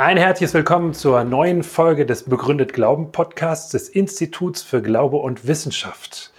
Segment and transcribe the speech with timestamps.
[0.00, 5.46] Ein herzliches Willkommen zur neuen Folge des Begründet Glauben Podcasts des Instituts für Glaube und
[5.46, 6.32] Wissenschaft.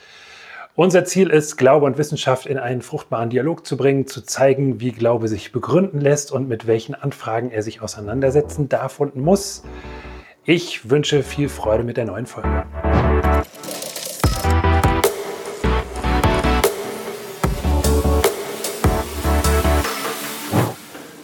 [0.74, 4.92] Unser Ziel ist, Glaube und Wissenschaft in einen fruchtbaren Dialog zu bringen, zu zeigen, wie
[4.92, 9.62] Glaube sich begründen lässt und mit welchen Anfragen er sich auseinandersetzen darf und muss.
[10.44, 12.65] Ich wünsche viel Freude mit der neuen Folge.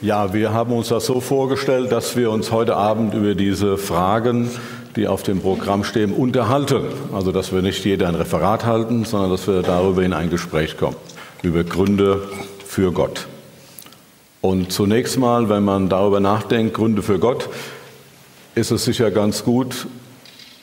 [0.08, 4.50] Ja, wir haben uns das so vorgestellt, dass wir uns heute Abend über diese Fragen,
[4.96, 6.86] die auf dem Programm stehen, unterhalten.
[7.14, 10.78] Also, dass wir nicht jeder ein Referat halten, sondern dass wir darüber in ein Gespräch
[10.78, 10.96] kommen,
[11.44, 12.22] über Gründe
[12.66, 13.28] für Gott.
[14.40, 17.50] Und zunächst mal, wenn man darüber nachdenkt, Gründe für Gott,
[18.56, 19.88] ist es sicher ganz gut,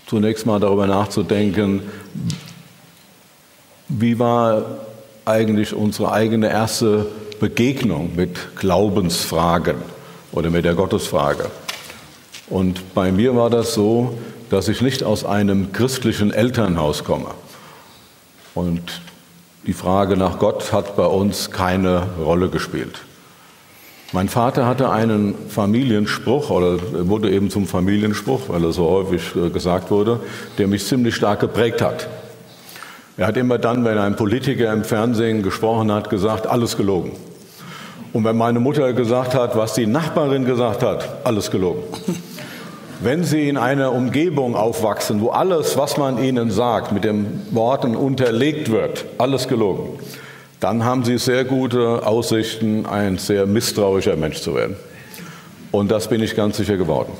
[0.06, 1.82] zunächst mal darüber nachzudenken,
[3.90, 4.86] wie war
[5.24, 7.06] eigentlich unsere eigene erste
[7.40, 9.76] Begegnung mit Glaubensfragen
[10.32, 11.46] oder mit der Gottesfrage.
[12.48, 14.18] Und bei mir war das so,
[14.50, 17.30] dass ich nicht aus einem christlichen Elternhaus komme.
[18.54, 19.00] Und
[19.66, 23.00] die Frage nach Gott hat bei uns keine Rolle gespielt.
[24.12, 29.50] Mein Vater hatte einen Familienspruch, oder wurde eben zum Familienspruch, weil er so häufig äh,
[29.50, 30.20] gesagt wurde,
[30.58, 32.06] der mich ziemlich stark geprägt hat.
[33.16, 37.12] Er hat immer dann, wenn ein Politiker im Fernsehen gesprochen hat, gesagt, alles gelogen.
[38.12, 41.82] Und wenn meine Mutter gesagt hat, was die Nachbarin gesagt hat, alles gelogen.
[43.00, 47.96] Wenn Sie in einer Umgebung aufwachsen, wo alles, was man Ihnen sagt, mit den Worten
[47.96, 49.98] unterlegt wird, alles gelogen,
[50.60, 54.76] dann haben Sie sehr gute Aussichten, ein sehr misstrauischer Mensch zu werden.
[55.70, 57.12] Und das bin ich ganz sicher geworden.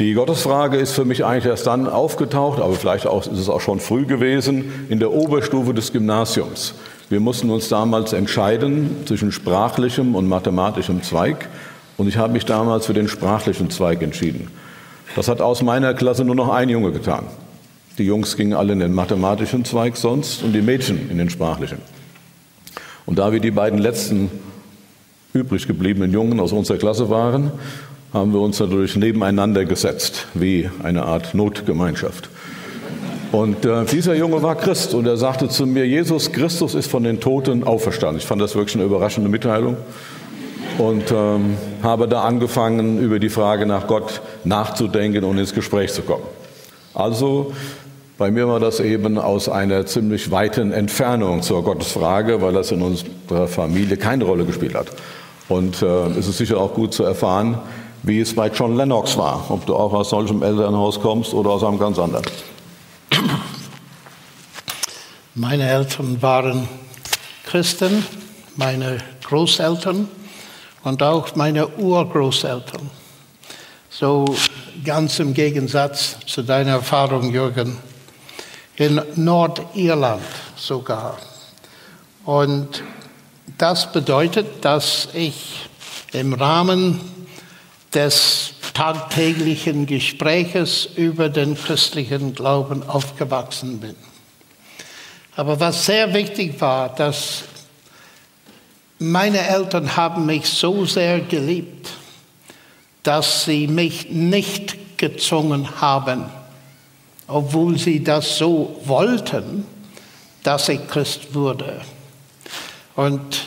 [0.00, 3.60] Die Gottesfrage ist für mich eigentlich erst dann aufgetaucht, aber vielleicht auch, ist es auch
[3.60, 6.72] schon früh gewesen, in der Oberstufe des Gymnasiums.
[7.10, 11.50] Wir mussten uns damals entscheiden zwischen sprachlichem und mathematischem Zweig
[11.98, 14.48] und ich habe mich damals für den sprachlichen Zweig entschieden.
[15.16, 17.26] Das hat aus meiner Klasse nur noch ein Junge getan.
[17.98, 21.82] Die Jungs gingen alle in den mathematischen Zweig sonst und die Mädchen in den sprachlichen.
[23.04, 24.30] Und da wir die beiden letzten
[25.34, 27.52] übrig gebliebenen Jungen aus unserer Klasse waren,
[28.12, 32.28] haben wir uns natürlich nebeneinander gesetzt, wie eine Art Notgemeinschaft.
[33.32, 37.04] Und äh, dieser Junge war Christ und er sagte zu mir, Jesus Christus ist von
[37.04, 38.18] den Toten auferstanden.
[38.18, 39.76] Ich fand das wirklich eine überraschende Mitteilung
[40.78, 46.02] und ähm, habe da angefangen, über die Frage nach Gott nachzudenken und ins Gespräch zu
[46.02, 46.24] kommen.
[46.92, 47.52] Also
[48.18, 52.82] bei mir war das eben aus einer ziemlich weiten Entfernung zur Gottesfrage, weil das in
[52.82, 54.88] unserer Familie keine Rolle gespielt hat.
[55.48, 57.58] Und äh, es ist sicher auch gut zu erfahren,
[58.02, 61.64] wie es bei John Lennox war, ob du auch aus solchem Elternhaus kommst oder aus
[61.64, 62.24] einem ganz anderen.
[65.34, 66.68] Meine Eltern waren
[67.44, 68.04] Christen,
[68.56, 70.08] meine Großeltern
[70.82, 72.90] und auch meine Urgroßeltern.
[73.90, 74.24] So
[74.84, 77.76] ganz im Gegensatz zu deiner Erfahrung, Jürgen.
[78.76, 80.22] In Nordirland
[80.56, 81.18] sogar.
[82.24, 82.82] Und
[83.58, 85.68] das bedeutet, dass ich
[86.12, 87.00] im Rahmen
[87.94, 93.96] des tagtäglichen Gespräches über den christlichen Glauben aufgewachsen bin.
[95.36, 97.44] Aber was sehr wichtig war, dass
[98.98, 101.88] meine Eltern haben mich so sehr geliebt,
[103.02, 106.26] dass sie mich nicht gezwungen haben,
[107.26, 109.66] obwohl sie das so wollten,
[110.42, 111.80] dass ich Christ wurde.
[112.96, 113.44] Und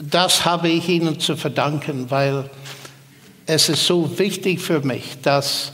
[0.00, 2.48] das habe ich ihnen zu verdanken, weil
[3.46, 5.72] es ist so wichtig für mich, dass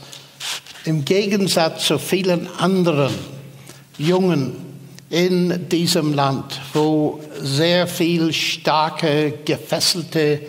[0.85, 3.13] im Gegensatz zu vielen anderen
[3.97, 4.55] jungen
[5.09, 10.41] in diesem Land, wo sehr viel starke, gefesselte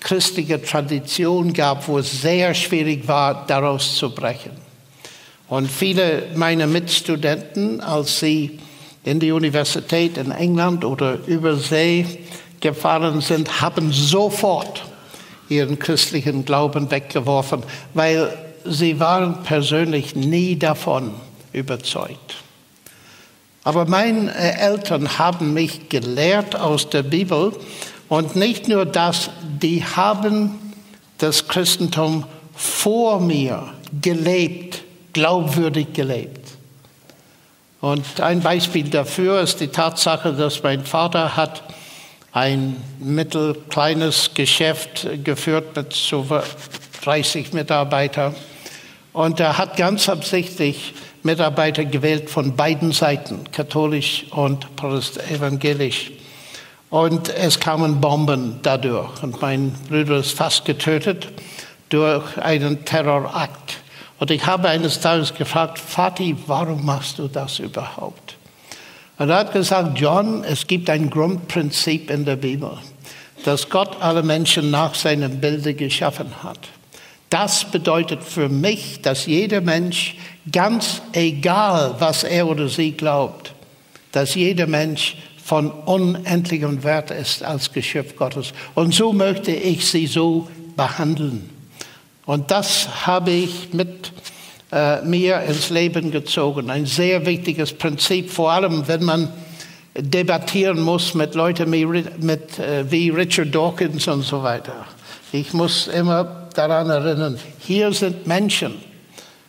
[0.00, 4.52] christliche Tradition gab, wo es sehr schwierig war, daraus zu brechen.
[5.48, 8.58] Und viele meiner Mitstudenten, als sie
[9.04, 12.06] in die Universität in England oder über See
[12.60, 14.89] gefahren sind, haben sofort
[15.50, 17.62] ihren christlichen Glauben weggeworfen,
[17.94, 18.32] weil
[18.64, 21.12] sie waren persönlich nie davon
[21.52, 22.36] überzeugt.
[23.62, 27.52] Aber meine Eltern haben mich gelehrt aus der Bibel
[28.08, 30.58] und nicht nur das, die haben
[31.18, 32.24] das Christentum
[32.54, 34.82] vor mir gelebt,
[35.12, 36.40] glaubwürdig gelebt.
[37.80, 41.62] Und ein Beispiel dafür ist die Tatsache, dass mein Vater hat
[42.32, 46.26] ein mittelkleines Geschäft geführt mit so
[47.02, 48.34] 30 Mitarbeitern.
[49.12, 54.66] Und er hat ganz absichtlich Mitarbeiter gewählt von beiden Seiten, katholisch und
[55.30, 56.12] evangelisch.
[56.88, 59.22] Und es kamen Bomben dadurch.
[59.22, 61.28] Und mein Bruder ist fast getötet.
[61.90, 63.78] durch einen Terrorakt.
[64.18, 68.29] Und ich habe eines Tages gefragt, Vati, warum machst du das überhaupt?
[69.20, 72.70] Und er hat gesagt, John, es gibt ein Grundprinzip in der Bibel,
[73.44, 76.70] dass Gott alle Menschen nach seinem Bilde geschaffen hat.
[77.28, 80.16] Das bedeutet für mich, dass jeder Mensch,
[80.50, 83.52] ganz egal, was er oder sie glaubt,
[84.12, 88.54] dass jeder Mensch von unendlichem Wert ist als Geschöpf Gottes.
[88.74, 91.50] Und so möchte ich sie so behandeln.
[92.24, 94.12] Und das habe ich mit
[94.72, 96.70] äh, mir ins Leben gezogen.
[96.70, 99.28] Ein sehr wichtiges Prinzip, vor allem wenn man
[99.94, 104.86] debattieren muss mit Leuten wie, mit, äh, wie Richard Dawkins und so weiter.
[105.32, 108.74] Ich muss immer daran erinnern, hier sind Menschen,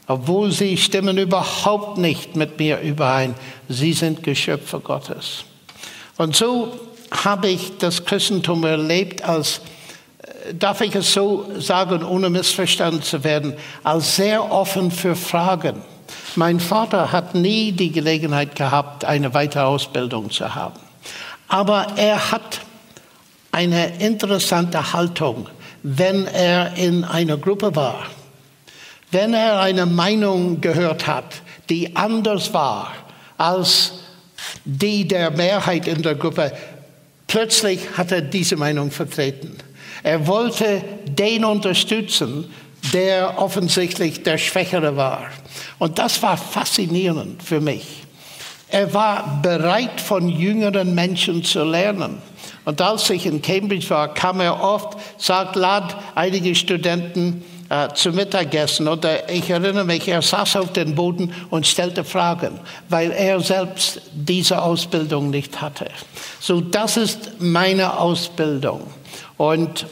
[0.07, 3.35] obwohl sie stimmen überhaupt nicht mit mir überein,
[3.69, 5.45] sie sind Geschöpfe Gottes.
[6.17, 6.73] Und so
[7.11, 9.61] habe ich das Christentum erlebt als,
[10.53, 15.81] darf ich es so sagen, ohne missverstanden zu werden, als sehr offen für Fragen.
[16.35, 20.79] Mein Vater hat nie die Gelegenheit gehabt, eine weitere Ausbildung zu haben.
[21.47, 22.61] Aber er hat
[23.51, 25.47] eine interessante Haltung
[25.83, 28.05] wenn er in einer Gruppe war,
[29.11, 32.93] wenn er eine Meinung gehört hat, die anders war
[33.37, 33.93] als
[34.63, 36.51] die der Mehrheit in der Gruppe,
[37.27, 39.57] plötzlich hat er diese Meinung vertreten.
[40.03, 42.51] Er wollte den unterstützen,
[42.93, 45.29] der offensichtlich der Schwächere war.
[45.77, 47.85] Und das war faszinierend für mich.
[48.69, 52.17] Er war bereit, von jüngeren Menschen zu lernen.
[52.63, 58.11] Und als ich in Cambridge war, kam er oft, sagt, lad einige Studenten äh, zu
[58.11, 58.89] Mittagessen.
[58.89, 62.59] Oder ich erinnere mich, er saß auf dem Boden und stellte Fragen,
[62.89, 65.87] weil er selbst diese Ausbildung nicht hatte.
[66.41, 68.81] So, das ist meine Ausbildung.
[69.37, 69.85] Und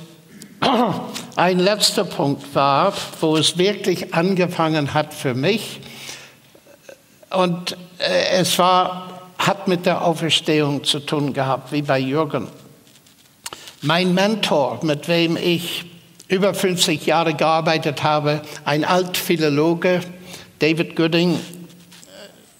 [1.37, 2.91] ein letzter Punkt war,
[3.21, 5.79] wo es wirklich angefangen hat für mich.
[7.29, 12.49] Und äh, es war, hat mit der Auferstehung zu tun gehabt, wie bei Jürgen.
[13.81, 15.88] Mein Mentor, mit wem ich
[16.29, 20.01] über 50 Jahre gearbeitet habe, ein Altphilologe,
[20.59, 21.39] David Gooding,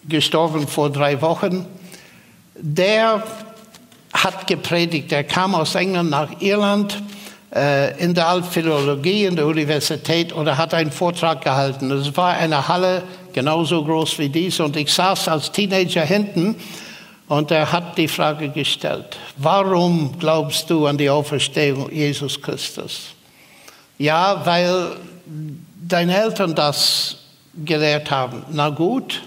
[0.07, 1.65] gestorben vor drei Wochen,
[2.55, 3.23] der
[4.11, 5.11] hat gepredigt.
[5.11, 7.01] Er kam aus England nach Irland
[7.53, 11.91] äh, in der Altphilologie in der Universität und er hat einen Vortrag gehalten.
[11.91, 16.55] Es war eine Halle genauso groß wie dies und ich saß als Teenager hinten
[17.27, 23.13] und er hat die Frage gestellt, warum glaubst du an die Auferstehung Jesus Christus?
[23.99, 24.95] Ja, weil
[25.85, 27.17] deine Eltern das
[27.53, 28.43] gelehrt haben.
[28.49, 29.21] Na gut,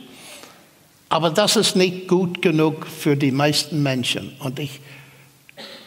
[1.10, 4.34] aber das ist nicht gut genug für die meisten Menschen.
[4.38, 4.80] Und ich,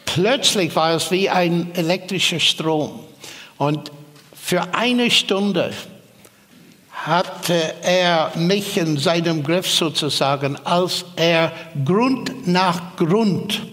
[0.06, 3.00] plötzlich war es wie ein elektrischer Strom.
[3.58, 3.92] Und
[4.40, 5.74] für eine Stunde
[6.92, 11.52] hatte er mich in seinem Griff sozusagen, als er
[11.84, 13.64] Grund nach Grund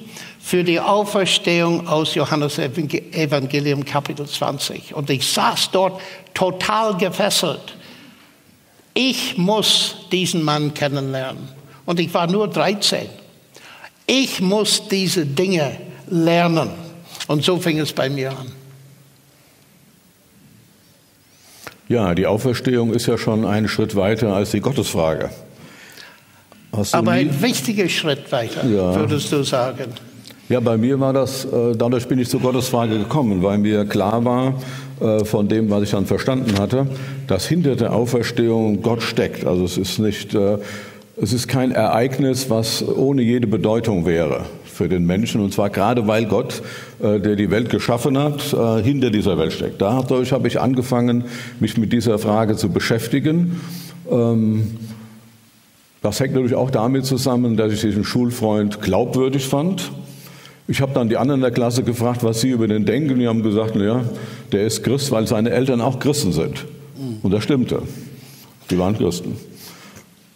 [0.42, 4.92] für die Auferstehung aus Johannes Evangelium Kapitel 20.
[4.92, 6.00] Und ich saß dort
[6.34, 7.76] total gefesselt.
[8.92, 11.48] Ich muss diesen Mann kennenlernen.
[11.86, 13.06] Und ich war nur 13.
[14.06, 15.76] Ich muss diese Dinge
[16.08, 16.70] lernen.
[17.28, 18.52] Und so fing es bei mir an.
[21.88, 25.30] Ja, die Auferstehung ist ja schon einen Schritt weiter als die Gottesfrage.
[26.72, 28.94] Aber ein wichtiger Schritt weiter, ja.
[28.96, 29.92] würdest du sagen.
[30.52, 34.22] Ja, bei mir war das, äh, dadurch bin ich zur Gottesfrage gekommen, weil mir klar
[34.22, 34.52] war,
[35.00, 36.88] äh, von dem, was ich dann verstanden hatte,
[37.26, 39.46] dass hinter der Auferstehung Gott steckt.
[39.46, 40.58] Also es ist nicht, äh,
[41.16, 45.40] es ist kein Ereignis, was ohne jede Bedeutung wäre für den Menschen.
[45.40, 46.60] Und zwar gerade, weil Gott,
[47.00, 48.42] der die Welt geschaffen hat,
[48.82, 49.80] hinter dieser Welt steckt.
[49.80, 51.24] Dadurch habe ich angefangen,
[51.60, 53.60] mich mit dieser Frage zu beschäftigen.
[54.10, 54.78] Ähm,
[56.02, 59.92] das hängt natürlich auch damit zusammen, dass ich diesen Schulfreund glaubwürdig fand.
[60.68, 63.18] Ich habe dann die anderen in der Klasse gefragt, was sie über den denken.
[63.18, 64.04] Die haben gesagt, naja,
[64.52, 66.64] der ist Christ, weil seine Eltern auch Christen sind.
[67.22, 67.82] Und das stimmte.
[68.70, 69.36] Die waren Christen.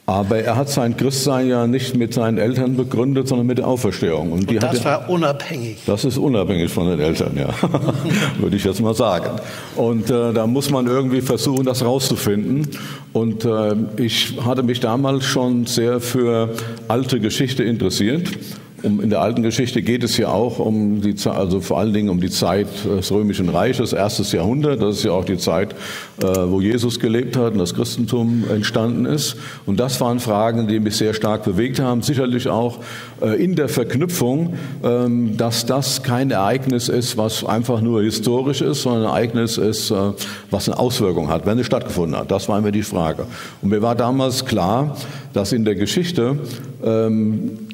[0.09, 4.31] Aber er hat sein Christsein ja nicht mit seinen Eltern begründet, sondern mit der Auferstehung.
[4.31, 5.79] Und, Und das war unabhängig.
[5.85, 7.49] Das ist unabhängig von den Eltern, ja,
[8.39, 9.41] würde ich jetzt mal sagen.
[9.75, 12.69] Und äh, da muss man irgendwie versuchen, das rauszufinden.
[13.13, 16.51] Und äh, ich hatte mich damals schon sehr für
[16.87, 18.31] alte Geschichte interessiert
[18.87, 22.09] um, in der alten Geschichte geht es ja auch um die, also vor allen Dingen
[22.09, 24.81] um die Zeit des Römischen Reiches, erstes Jahrhundert.
[24.81, 25.75] Das ist ja auch die Zeit,
[26.23, 29.37] äh, wo Jesus gelebt hat und das Christentum entstanden ist.
[29.67, 32.03] Und das waren Fragen, die mich sehr stark bewegt haben.
[32.03, 32.79] Sicherlich auch
[33.21, 38.83] äh, in der Verknüpfung, ähm, dass das kein Ereignis ist, was einfach nur historisch ist,
[38.83, 39.95] sondern ein Ereignis ist, äh,
[40.51, 42.31] was eine Auswirkung hat, wenn es stattgefunden hat.
[42.31, 43.27] Das war mir die Frage.
[43.63, 44.97] Und mir war damals klar,
[45.33, 46.39] dass in der Geschichte
[46.85, 47.66] ähm,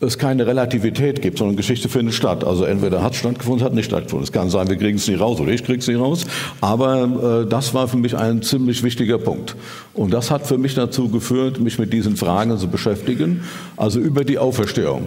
[0.00, 2.42] es keine Relativität gibt, sondern Geschichte findet statt.
[2.42, 4.24] Also entweder hat es stattgefunden, hat nicht stattgefunden.
[4.24, 6.24] Es kann sein, wir kriegen es nicht raus oder ich kriege es nicht raus.
[6.60, 9.56] Aber äh, das war für mich ein ziemlich wichtiger Punkt.
[9.92, 13.44] Und das hat für mich dazu geführt, mich mit diesen Fragen zu beschäftigen.
[13.76, 15.06] Also über die Auferstehung.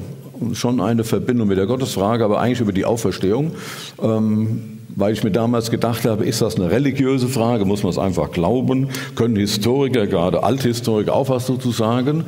[0.54, 3.54] Schon eine Verbindung mit der Gottesfrage, aber eigentlich über die Auferstehung.
[4.02, 7.98] Ähm, weil ich mir damals gedacht habe, ist das eine religiöse Frage, muss man es
[7.98, 8.90] einfach glauben?
[9.16, 12.26] Können Historiker, gerade Althistoriker, auch was dazu sagen?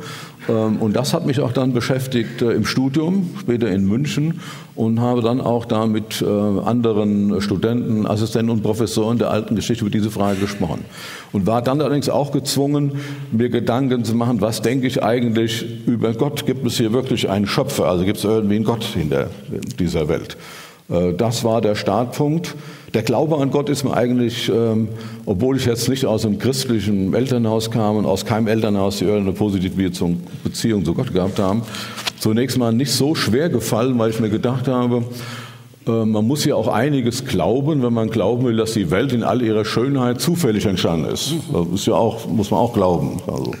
[0.48, 4.40] Ähm, und das hat mich auch dann beschäftigt äh, im Studium, später in München,
[4.74, 9.84] und habe dann auch da mit äh, anderen Studenten, Assistenten und Professoren der alten Geschichte
[9.84, 10.84] über diese Frage gesprochen.
[11.32, 12.92] Und war dann allerdings auch gezwungen,
[13.32, 16.46] mir Gedanken zu machen, was denke ich eigentlich über Gott?
[16.46, 17.86] Gibt es hier wirklich einen Schöpfer?
[17.86, 19.28] Also gibt es irgendwie einen Gott hinter
[19.78, 20.36] dieser Welt?
[20.88, 22.54] Äh, das war der Startpunkt.
[22.94, 24.88] Der Glaube an Gott ist mir eigentlich, ähm,
[25.26, 29.32] obwohl ich jetzt nicht aus einem christlichen Elternhaus kam und aus keinem Elternhaus, die eine
[29.32, 29.90] positive
[30.44, 31.62] Beziehung zu Gott gehabt haben,
[32.18, 35.04] zunächst mal nicht so schwer gefallen, weil ich mir gedacht habe,
[35.86, 39.22] äh, man muss ja auch einiges glauben, wenn man glauben will, dass die Welt in
[39.22, 41.34] all ihrer Schönheit zufällig entstanden ist.
[41.52, 43.20] Das ist ja auch, muss man auch glauben.
[43.26, 43.52] Also,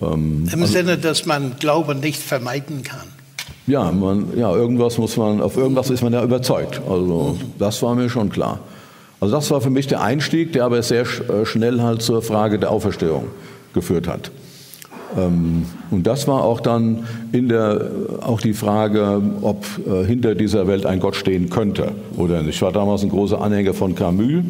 [0.00, 3.13] ähm, Im also, Sinne, dass man Glauben nicht vermeiden kann.
[3.66, 6.82] Ja, man, ja, irgendwas muss man, auf irgendwas ist man ja überzeugt.
[6.88, 8.60] Also das war mir schon klar.
[9.20, 12.58] Also das war für mich der Einstieg, der aber sehr äh, schnell halt zur Frage
[12.58, 13.28] der Auferstehung
[13.72, 14.30] geführt hat.
[15.16, 17.90] Ähm, und das war auch dann in der,
[18.20, 22.56] auch die Frage, ob äh, hinter dieser Welt ein Gott stehen könnte oder nicht.
[22.56, 24.44] Ich war damals ein großer Anhänger von Camus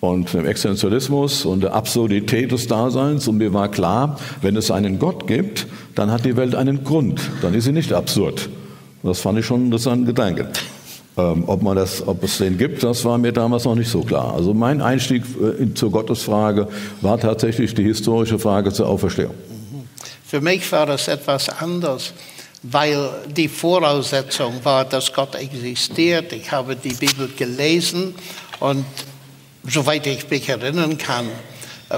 [0.00, 3.28] und dem Existenzialismus und der Absurdität des Daseins.
[3.28, 7.20] Und mir war klar, wenn es einen Gott gibt, dann hat die Welt einen Grund.
[7.42, 8.48] Dann ist sie nicht absurd.
[9.02, 10.48] Das fand ich schon ein interessanten Gedanke.
[11.16, 14.00] Ähm, ob, man das, ob es den gibt, das war mir damals noch nicht so
[14.02, 14.34] klar.
[14.34, 16.68] Also mein Einstieg äh, zur Gottesfrage
[17.00, 19.34] war tatsächlich die historische Frage zur Auferstehung.
[20.24, 22.12] Für mich war das etwas anders,
[22.62, 26.32] weil die Voraussetzung war, dass Gott existiert.
[26.32, 28.14] Ich habe die Bibel gelesen
[28.60, 28.84] und
[29.64, 31.28] soweit ich mich erinnern kann,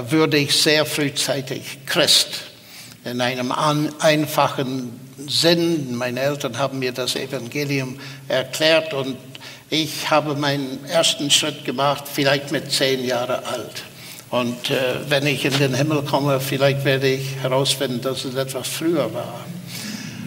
[0.09, 2.29] würde ich sehr frühzeitig Christ
[3.05, 5.95] in einem einfachen Sinn.
[5.95, 9.17] Meine Eltern haben mir das Evangelium erklärt und
[9.69, 13.83] ich habe meinen ersten Schritt gemacht, vielleicht mit zehn Jahren alt.
[14.29, 14.75] Und äh,
[15.09, 19.45] wenn ich in den Himmel komme, vielleicht werde ich herausfinden, dass es etwas früher war.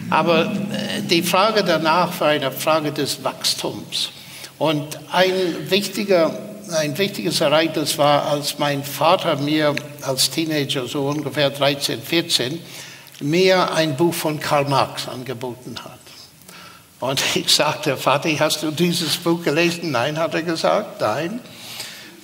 [0.09, 4.11] Aber äh, die Frage danach war eine Frage des Wachstums.
[4.57, 6.39] Und ein wichtiger
[6.71, 12.59] ein wichtiges Ereignis war, als mein Vater mir als Teenager, so ungefähr 13, 14,
[13.19, 15.99] mir ein Buch von Karl Marx angeboten hat.
[16.99, 19.91] Und ich sagte, Vater, hast du dieses Buch gelesen?
[19.91, 21.39] Nein, hat er gesagt, nein.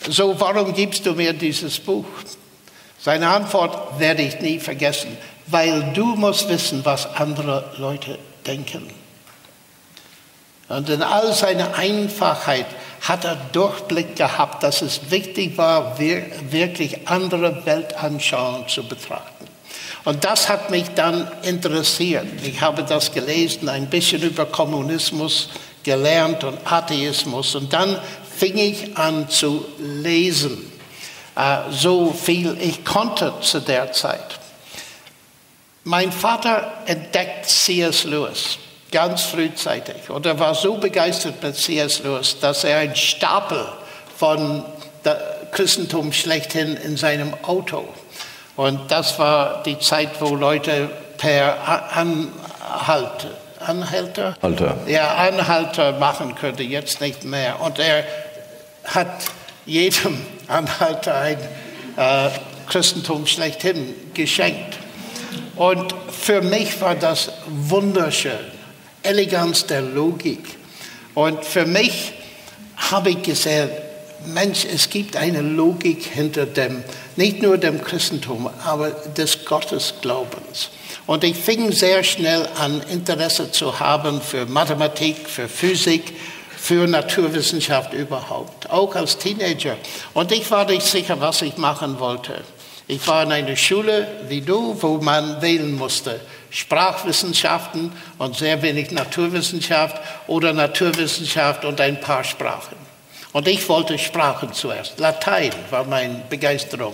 [0.10, 2.06] So, warum gibst du mir dieses Buch?
[3.00, 8.90] Seine Antwort werde ich nie vergessen, weil du musst wissen, was andere Leute denken.
[10.70, 12.66] Und in all seiner Einfachheit
[13.04, 19.46] hat er Durchblick gehabt, dass es wichtig war, wirklich andere Weltanschauungen zu betrachten.
[20.06, 22.26] Und das hat mich dann interessiert.
[22.44, 25.50] Ich habe das gelesen, ein bisschen über Kommunismus
[25.84, 27.56] gelernt und Atheismus.
[27.56, 28.00] Und dann
[28.38, 30.72] fing ich an zu lesen,
[31.36, 34.40] äh, so viel ich konnte zu der Zeit.
[35.84, 38.06] Mein Vater entdeckt C.S.
[38.06, 38.58] Lewis
[38.94, 40.10] ganz frühzeitig.
[40.10, 42.04] Und er war so begeistert mit C.S.
[42.04, 43.66] Lewis, dass er einen Stapel
[44.16, 44.64] von
[45.52, 47.88] Christentum schlechthin in seinem Auto.
[48.56, 51.58] Und das war die Zeit, wo Leute per
[51.96, 53.28] Anhalt,
[53.60, 54.36] Anhalter?
[54.42, 54.78] Alter.
[54.88, 57.60] Ja, Anhalter machen könnte, jetzt nicht mehr.
[57.62, 58.04] Und er
[58.86, 59.26] hat
[59.66, 61.38] jedem Anhalter ein
[61.98, 62.30] äh,
[62.70, 64.78] Christentum schlechthin geschenkt.
[65.56, 68.54] Und für mich war das wunderschön.
[69.04, 70.40] Eleganz der Logik.
[71.14, 72.14] Und für mich
[72.78, 73.70] habe ich gesehen,
[74.26, 76.84] Mensch, es gibt eine Logik hinter dem,
[77.18, 80.70] nicht nur dem Christentum, aber des Gottesglaubens.
[81.06, 86.14] Und ich fing sehr schnell an, Interesse zu haben für Mathematik, für Physik,
[86.58, 89.76] für Naturwissenschaft überhaupt, auch als Teenager.
[90.14, 92.42] Und ich war nicht sicher, was ich machen wollte.
[92.88, 96.22] Ich war in einer Schule wie du, wo man wählen musste
[96.54, 102.78] Sprachwissenschaften und sehr wenig Naturwissenschaft oder Naturwissenschaft und ein paar Sprachen.
[103.32, 105.00] Und ich wollte Sprachen zuerst.
[105.00, 106.94] Latein war meine Begeisterung,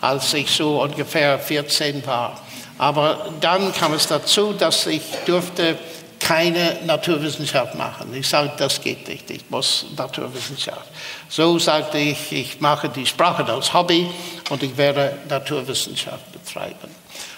[0.00, 2.40] als ich so ungefähr 14 war.
[2.76, 5.78] Aber dann kam es dazu, dass ich durfte
[6.18, 8.12] keine Naturwissenschaft machen.
[8.12, 10.90] Ich sagte, das geht nicht, ich muss Naturwissenschaft.
[11.28, 14.10] So sagte ich, ich mache die Sprache als Hobby
[14.50, 16.90] und ich werde Naturwissenschaft betreiben.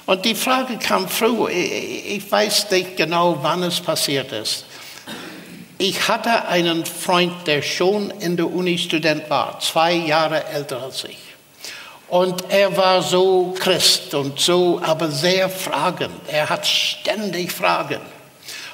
[0.06, 4.64] Und die Frage kam früh, ich weiß nicht genau, wann es passiert ist.
[5.78, 11.04] Ich hatte einen Freund, der schon in der Uni Student war, zwei Jahre älter als
[11.04, 11.18] ich.
[12.08, 16.20] Und er war so Christ und so, aber sehr fragend.
[16.26, 18.00] Er hat ständig Fragen.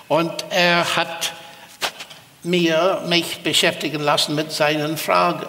[0.09, 1.33] Und er hat
[2.43, 5.47] mir, mich beschäftigen lassen mit seinen Fragen,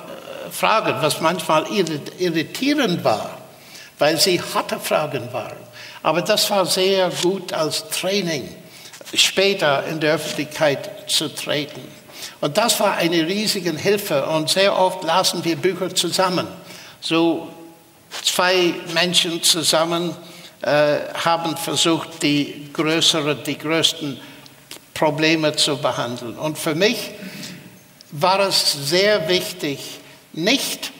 [1.01, 3.37] was manchmal irritierend war,
[3.99, 5.66] weil sie harte Fragen waren.
[6.03, 8.47] Aber das war sehr gut als Training
[9.13, 11.81] später in der Öffentlichkeit zu treten.
[12.41, 16.47] Und das war eine riesige Hilfe und sehr oft lasen wir Bücher zusammen.
[17.01, 17.47] So
[18.23, 20.15] zwei Menschen zusammen
[20.61, 24.19] äh, haben versucht, die größeren, die größten
[24.93, 26.37] Probleme zu behandeln.
[26.37, 27.11] Und für mich
[28.11, 29.79] war es sehr wichtig,
[30.33, 30.91] nicht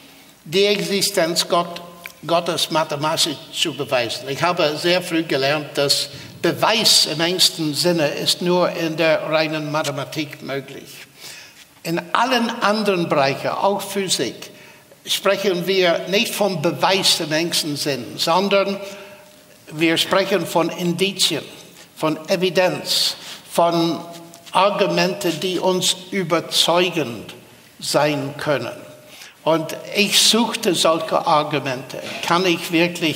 [0.46, 1.82] die Existenz Gott,
[2.26, 4.28] Gottes mathematisch zu beweisen.
[4.30, 6.10] Ich habe sehr früh gelernt, dass
[6.42, 11.08] Beweis im engsten Sinne ist nur in der reinen Mathematik möglich.
[11.84, 14.52] In allen anderen Bereichen, auch Physik,
[15.06, 18.80] sprechen wir nicht von Beweis im engsten Sinn, sondern
[19.72, 21.44] wir sprechen von Indizien,
[21.96, 23.16] von Evidenz,
[23.50, 24.00] von
[24.52, 27.34] Argumenten, die uns überzeugend
[27.80, 28.87] sein können.
[29.48, 32.02] Und ich suchte solche Argumente.
[32.26, 33.16] Kann ich wirklich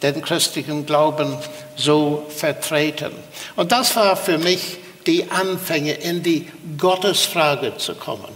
[0.00, 1.36] den christlichen Glauben
[1.74, 3.10] so vertreten.
[3.56, 4.76] Und das war für mich
[5.08, 6.46] die Anfänge, in die
[6.78, 8.30] Gottesfrage zu kommen.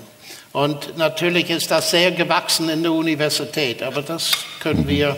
[0.53, 5.17] Und natürlich ist das sehr gewachsen in der Universität, aber das können wir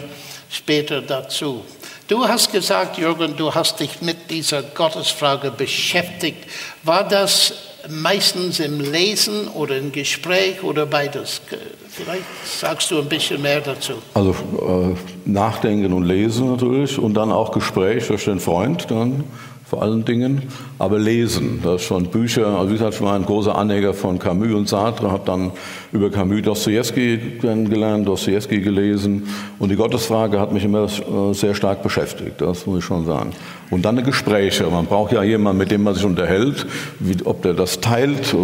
[0.50, 1.64] später dazu.
[2.08, 6.44] Du hast gesagt, Jürgen, du hast dich mit dieser Gottesfrage beschäftigt.
[6.82, 7.54] War das
[7.88, 11.40] meistens im Lesen oder im Gespräch oder beides?
[11.88, 13.94] Vielleicht sagst du ein bisschen mehr dazu.
[14.14, 19.24] Also äh, Nachdenken und Lesen natürlich und dann auch Gespräch durch den Freund dann
[19.68, 20.44] vor allen Dingen,
[20.78, 24.18] aber lesen, das ist schon Bücher, also wie gesagt, ich war ein großer Anhänger von
[24.18, 25.52] Camus und Sartre, habe dann
[25.92, 29.28] über Camus Dostoevsky kennengelernt, Dostoevsky gelesen
[29.58, 33.32] und die Gottesfrage hat mich immer äh, sehr stark beschäftigt, das muss ich schon sagen.
[33.70, 36.64] Und dann Gespräche, man braucht ja jemanden, mit dem man sich unterhält,
[36.98, 38.34] wie, ob der das teilt,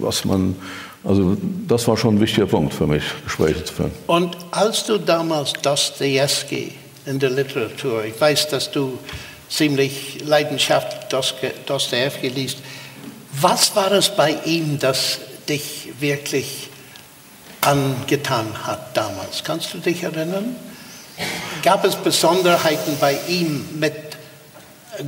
[0.00, 0.54] was man,
[1.02, 1.34] also
[1.66, 3.92] das war schon ein wichtiger Punkt für mich, Gespräche zu führen.
[4.06, 6.72] Und als du damals Dostoevsky
[7.06, 8.98] in der Literatur, ich weiß, dass du
[9.48, 12.58] ziemlich Leidenschaft Dostoevsky liest.
[13.40, 16.68] Was war es bei ihm, das dich wirklich
[17.60, 19.44] angetan hat damals?
[19.44, 20.56] Kannst du dich erinnern?
[21.62, 23.94] Gab es Besonderheiten bei ihm mit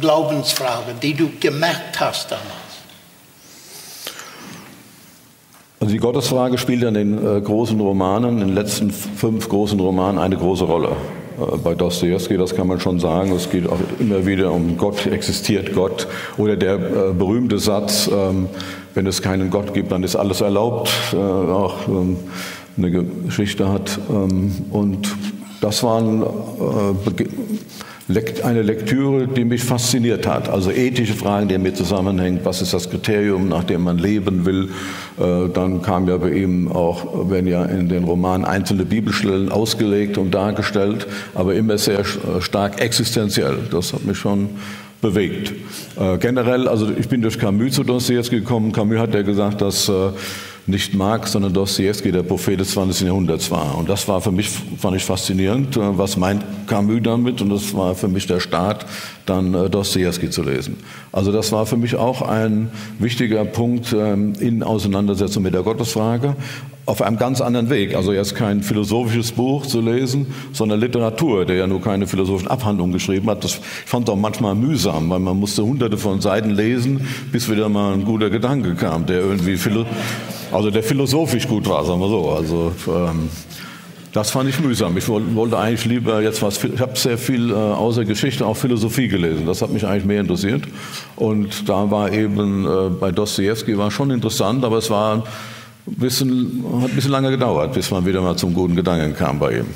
[0.00, 2.70] Glaubensfragen, die du gemerkt hast damals?
[5.80, 10.18] Also die Gottesfrage spielt in den äh, großen Romanen, in den letzten fünf großen Romanen
[10.18, 10.94] eine große Rolle.
[11.40, 13.32] Äh, bei Dostoevsky, das kann man schon sagen.
[13.32, 16.06] Es geht auch immer wieder um Gott, existiert Gott.
[16.36, 18.48] Oder der äh, berühmte Satz, ähm,
[18.94, 22.16] wenn es keinen Gott gibt, dann ist alles erlaubt, äh, auch ähm,
[22.76, 22.90] eine
[23.26, 23.98] Geschichte hat.
[24.10, 25.14] Ähm, und
[25.60, 26.24] das waren
[28.44, 30.48] eine Lektüre, die mich fasziniert hat.
[30.48, 32.40] Also ethische Fragen, die mit zusammenhängen.
[32.44, 34.70] Was ist das Kriterium, nach dem man leben will?
[35.18, 40.18] Äh, dann kam ja bei ihm auch, werden ja in den Romanen einzelne Bibelstellen ausgelegt
[40.18, 42.04] und dargestellt, aber immer sehr
[42.40, 43.58] stark existenziell.
[43.70, 44.50] Das hat mich schon
[45.00, 45.52] bewegt.
[45.98, 48.72] Äh, generell, also ich bin durch Camus zu Dostoevsky gekommen.
[48.72, 49.92] Camus hat ja gesagt, dass äh,
[50.70, 53.06] nicht Marx, sondern Dostoevsky der Prophet des 20.
[53.06, 53.76] Jahrhunderts war.
[53.76, 55.76] Und das war für mich, fand ich faszinierend.
[55.76, 57.42] Äh, was meint Camus damit?
[57.42, 58.86] Und das war für mich der Start,
[59.26, 60.78] dann äh, Dostoevsky zu lesen.
[61.12, 66.36] Also das war für mich auch ein wichtiger Punkt ähm, in Auseinandersetzung mit der Gottesfrage
[66.90, 67.94] auf einem ganz anderen Weg.
[67.94, 72.92] Also jetzt kein philosophisches Buch zu lesen, sondern Literatur, der ja nur keine philosophischen Abhandlungen
[72.92, 73.44] geschrieben hat.
[73.44, 73.52] Das
[73.86, 77.94] fand ich auch manchmal mühsam, weil man musste hunderte von Seiten lesen, bis wieder mal
[77.94, 79.86] ein guter Gedanke kam, der irgendwie philo
[80.52, 82.30] also der philosophisch gut war, sagen wir so.
[82.30, 83.28] Also ähm,
[84.12, 84.96] das fand ich mühsam.
[84.96, 86.62] Ich wollte eigentlich lieber jetzt was.
[86.64, 89.46] Ich habe sehr viel äh, außer Geschichte auch Philosophie gelesen.
[89.46, 90.64] Das hat mich eigentlich mehr interessiert.
[91.16, 95.24] Und da war eben äh, bei Dostoevsky war schon interessant, aber es war
[95.86, 99.38] ein bisschen, hat ein bisschen lange gedauert, bis man wieder mal zum guten Gedanken kam
[99.38, 99.66] bei ihm.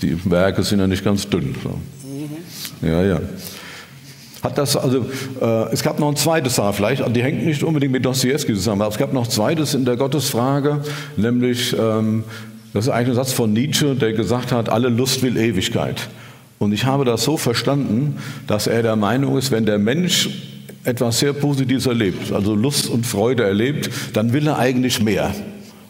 [0.00, 1.54] Die Werke sind ja nicht ganz dünn.
[1.62, 1.68] So.
[1.68, 2.88] Mhm.
[2.88, 3.20] Ja, ja.
[4.44, 5.06] Hat das, also
[5.40, 8.82] äh, es gab noch ein zweites da vielleicht, die hängt nicht unbedingt mit Dostoevsky zusammen,
[8.82, 10.82] aber es gab noch zweites in der Gottesfrage,
[11.16, 12.24] nämlich, ähm,
[12.74, 16.08] das ist eigentlich ein Satz von Nietzsche, der gesagt hat, alle Lust will Ewigkeit.
[16.58, 20.28] Und ich habe das so verstanden, dass er der Meinung ist, wenn der Mensch
[20.84, 25.34] etwas sehr Positives erlebt, also Lust und Freude erlebt, dann will er eigentlich mehr.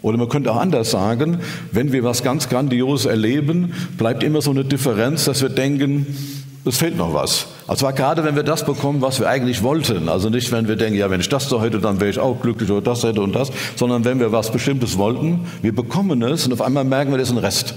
[0.03, 1.39] Oder man könnte auch anders sagen,
[1.73, 6.07] wenn wir was ganz Grandioses erleben, bleibt immer so eine Differenz, dass wir denken,
[6.65, 7.49] es fehlt noch was.
[7.67, 10.09] Also gerade wenn wir das bekommen, was wir eigentlich wollten.
[10.09, 12.41] Also nicht, wenn wir denken, ja, wenn ich das so hätte, dann wäre ich auch
[12.41, 16.47] glücklich oder das hätte und das, sondern wenn wir was Bestimmtes wollten, wir bekommen es
[16.47, 17.75] und auf einmal merken wir, das ist ein Rest.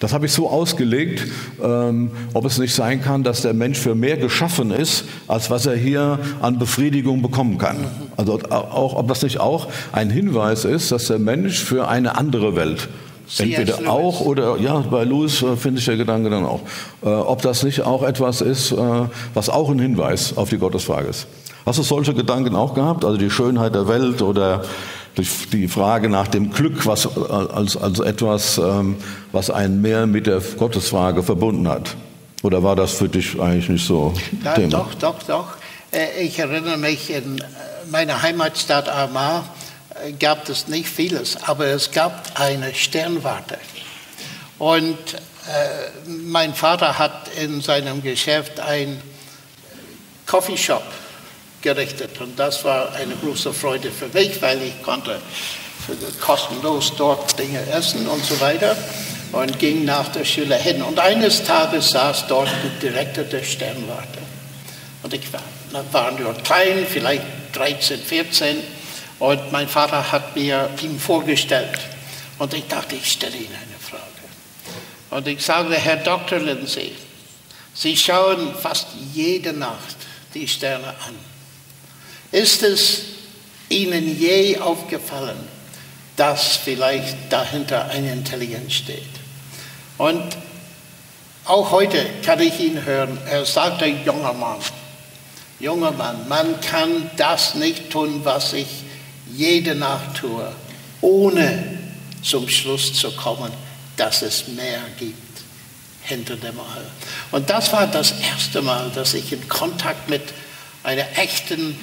[0.00, 1.26] Das habe ich so ausgelegt,
[1.62, 5.66] ähm, ob es nicht sein kann, dass der Mensch für mehr geschaffen ist, als was
[5.66, 7.76] er hier an Befriedigung bekommen kann.
[8.16, 12.56] Also auch, ob das nicht auch ein Hinweis ist, dass der Mensch für eine andere
[12.56, 12.88] Welt
[13.38, 16.60] Entweder auch oder, ja, bei Louis äh, finde ich der Gedanke dann auch.
[17.02, 18.76] Äh, ob das nicht auch etwas ist, äh,
[19.32, 21.26] was auch ein Hinweis auf die Gottesfrage ist.
[21.64, 23.04] Hast du solche Gedanken auch gehabt?
[23.04, 24.62] Also die Schönheit der Welt oder
[25.16, 28.96] die Frage nach dem Glück was, als, als etwas, ähm,
[29.32, 31.96] was einen mehr mit der Gottesfrage verbunden hat?
[32.42, 34.12] Oder war das für dich eigentlich nicht so
[34.44, 34.68] ja, Thema?
[34.68, 35.46] Doch, doch, doch.
[35.92, 37.42] Äh, ich erinnere mich in äh,
[37.90, 39.63] meiner Heimatstadt Armagh äh,
[40.12, 43.58] gab es nicht vieles, aber es gab eine Sternwarte.
[44.58, 49.00] Und äh, mein Vater hat in seinem Geschäft ein
[50.26, 50.84] Coffeeshop
[51.60, 52.20] gerichtet.
[52.20, 55.20] Und das war eine große Freude für mich, weil ich konnte
[56.20, 58.76] kostenlos dort Dinge essen und so weiter
[59.32, 60.82] und ging nach der Schule hin.
[60.82, 64.18] Und eines Tages saß dort der Direktor der Sternwarte.
[65.02, 65.42] Und ich war,
[65.92, 68.56] war nur klein, vielleicht 13, 14.
[69.18, 71.78] Und mein Vater hat mir ihn vorgestellt.
[72.38, 74.02] Und ich dachte, ich stelle Ihnen eine Frage.
[75.10, 76.38] Und ich sagte, Herr Dr.
[76.38, 76.92] Lindsay,
[77.74, 79.96] Sie schauen fast jede Nacht
[80.34, 81.14] die Sterne an.
[82.32, 83.02] Ist es
[83.68, 85.36] Ihnen je aufgefallen,
[86.16, 89.02] dass vielleicht dahinter eine Intelligenz steht?
[89.98, 90.36] Und
[91.44, 93.18] auch heute kann ich ihn hören.
[93.28, 94.58] Er sagt, ein junger Mann,
[95.60, 98.66] junger Mann, man kann das nicht tun, was ich
[99.36, 100.52] jede Nacht tue,
[101.00, 101.78] ohne
[102.22, 103.52] zum Schluss zu kommen,
[103.96, 105.14] dass es mehr gibt
[106.02, 106.86] hinter dem All.
[107.30, 110.22] Und das war das erste Mal, dass ich in Kontakt mit
[110.82, 111.78] einer echten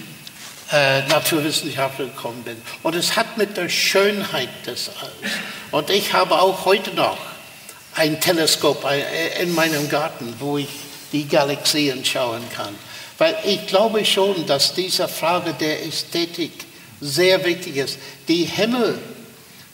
[0.71, 2.57] äh, Naturwissenschaftler gekommen bin.
[2.83, 5.33] Und es hat mit der Schönheit des Alls.
[5.71, 7.17] Und ich habe auch heute noch
[7.95, 10.69] ein Teleskop äh, in meinem Garten, wo ich
[11.11, 12.75] die Galaxien schauen kann.
[13.17, 16.51] Weil ich glaube schon, dass diese Frage der Ästhetik
[17.01, 17.97] sehr wichtig ist.
[18.27, 18.97] Die Himmel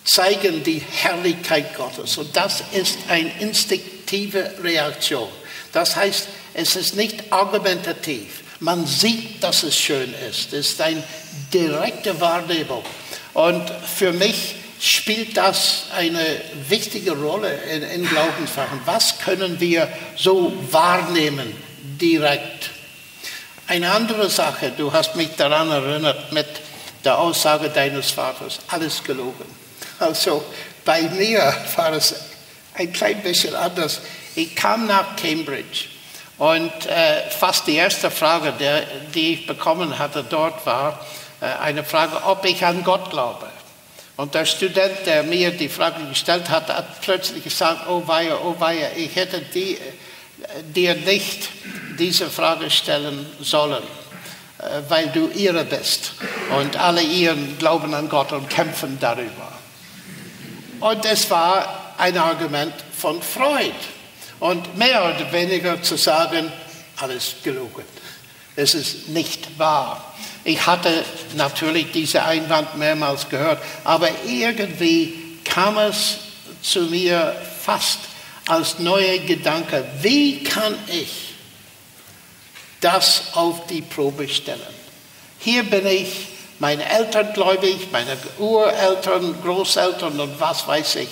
[0.04, 5.28] zeigen die Herrlichkeit Gottes und das ist eine instinktive Reaktion.
[5.74, 8.42] Das heißt, es ist nicht argumentativ.
[8.60, 10.54] Man sieht, dass es schön ist.
[10.54, 11.04] Es ist eine
[11.54, 12.84] direkte Wahrnehmung.
[13.34, 18.80] Und für mich spielt das eine wichtige Rolle in, in Glaubensfragen.
[18.86, 21.56] Was können wir so wahrnehmen
[22.02, 22.72] direkt?
[23.68, 26.48] Eine andere Sache, du hast mich daran erinnert mit
[27.04, 29.46] der Aussage deines Vaters, alles gelogen.
[30.00, 30.44] Also
[30.86, 32.16] bei mir war es
[32.76, 34.02] ein klein bisschen anders.
[34.36, 35.86] Ich kam nach Cambridge
[36.38, 38.84] und äh, fast die erste Frage, der,
[39.14, 41.06] die ich bekommen hatte dort, war
[41.42, 43.48] äh, eine Frage, ob ich an Gott glaube.
[44.18, 48.56] Und der Student, der mir die Frage gestellt hat, hat plötzlich gesagt, oh weia, oh
[48.60, 49.78] weia, ich hätte die, äh,
[50.64, 51.50] dir nicht
[51.98, 53.84] diese Frage stellen sollen,
[54.88, 56.14] weil du ihre bist.
[56.58, 59.52] Und alle ihren glauben an Gott und kämpfen darüber.
[60.80, 63.74] Und es war ein Argument von Freud
[64.40, 66.52] und mehr oder weniger zu sagen,
[66.98, 67.84] alles gelogen.
[68.56, 70.16] Es ist nicht wahr.
[70.44, 71.04] Ich hatte
[71.36, 76.18] natürlich diesen Einwand mehrmals gehört, aber irgendwie kam es
[76.62, 78.00] zu mir fast
[78.48, 81.36] als neuer Gedanke, wie kann ich
[82.82, 84.62] das auf die Probe stellen?
[85.40, 86.28] Hier bin ich,
[86.60, 91.10] meine Eltern gläubig, meine Ureltern, Großeltern und was weiß ich.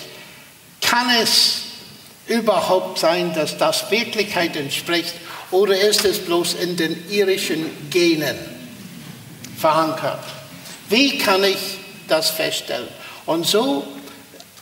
[0.80, 1.62] Kann es
[2.26, 5.14] überhaupt sein, dass das Wirklichkeit entspricht
[5.50, 8.36] oder ist es bloß in den irischen Genen
[9.58, 10.24] verankert?
[10.88, 11.58] Wie kann ich
[12.08, 12.88] das feststellen?
[13.26, 13.86] Und so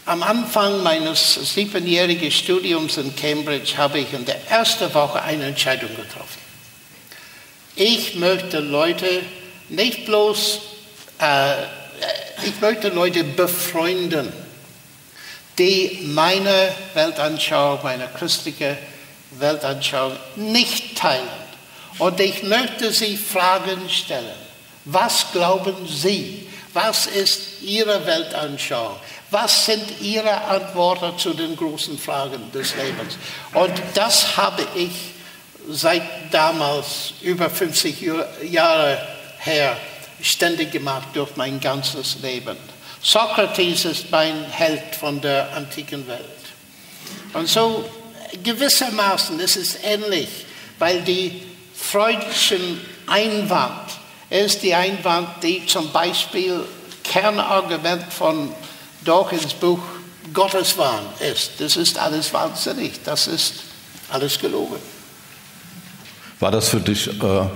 [0.07, 5.91] am Anfang meines siebenjährigen Studiums in Cambridge habe ich in der ersten Woche eine Entscheidung
[5.97, 6.44] getroffen.
[7.77, 9.23] Ich möchte Leute
[9.69, 10.61] nicht bloß,
[11.19, 11.55] äh,
[12.47, 14.33] ich möchte Leute befreunden
[15.59, 18.77] die meine Weltanschauung, meine christliche
[19.39, 21.29] Weltanschauung nicht teilen
[21.99, 24.35] Und ich möchte Sie Fragen stellen.
[24.85, 26.49] Was glauben Sie?
[26.73, 28.97] Was ist Ihre Weltanschauung?
[29.31, 33.17] Was sind Ihre Antworten zu den großen Fragen des Lebens?
[33.53, 35.14] Und das habe ich
[35.69, 38.01] seit damals, über 50
[38.51, 38.99] Jahre
[39.39, 39.77] her,
[40.21, 42.57] ständig gemacht durch mein ganzes Leben.
[43.03, 46.21] Sokrates ist mein Held von der antiken Welt.
[47.35, 47.85] Und so
[48.43, 50.29] gewissermaßen ist es ähnlich,
[50.79, 51.43] weil die
[51.75, 53.91] freudischen Einwand
[54.31, 56.65] ist die Einwand, die zum Beispiel
[57.03, 58.53] Kernargument von
[59.05, 59.81] Dawkins Buch
[60.33, 61.53] Gotteswahn ist.
[61.59, 63.55] Das ist alles wahnsinnig, das ist
[64.11, 64.94] alles gelogen.
[66.45, 67.47] War das für dich äh,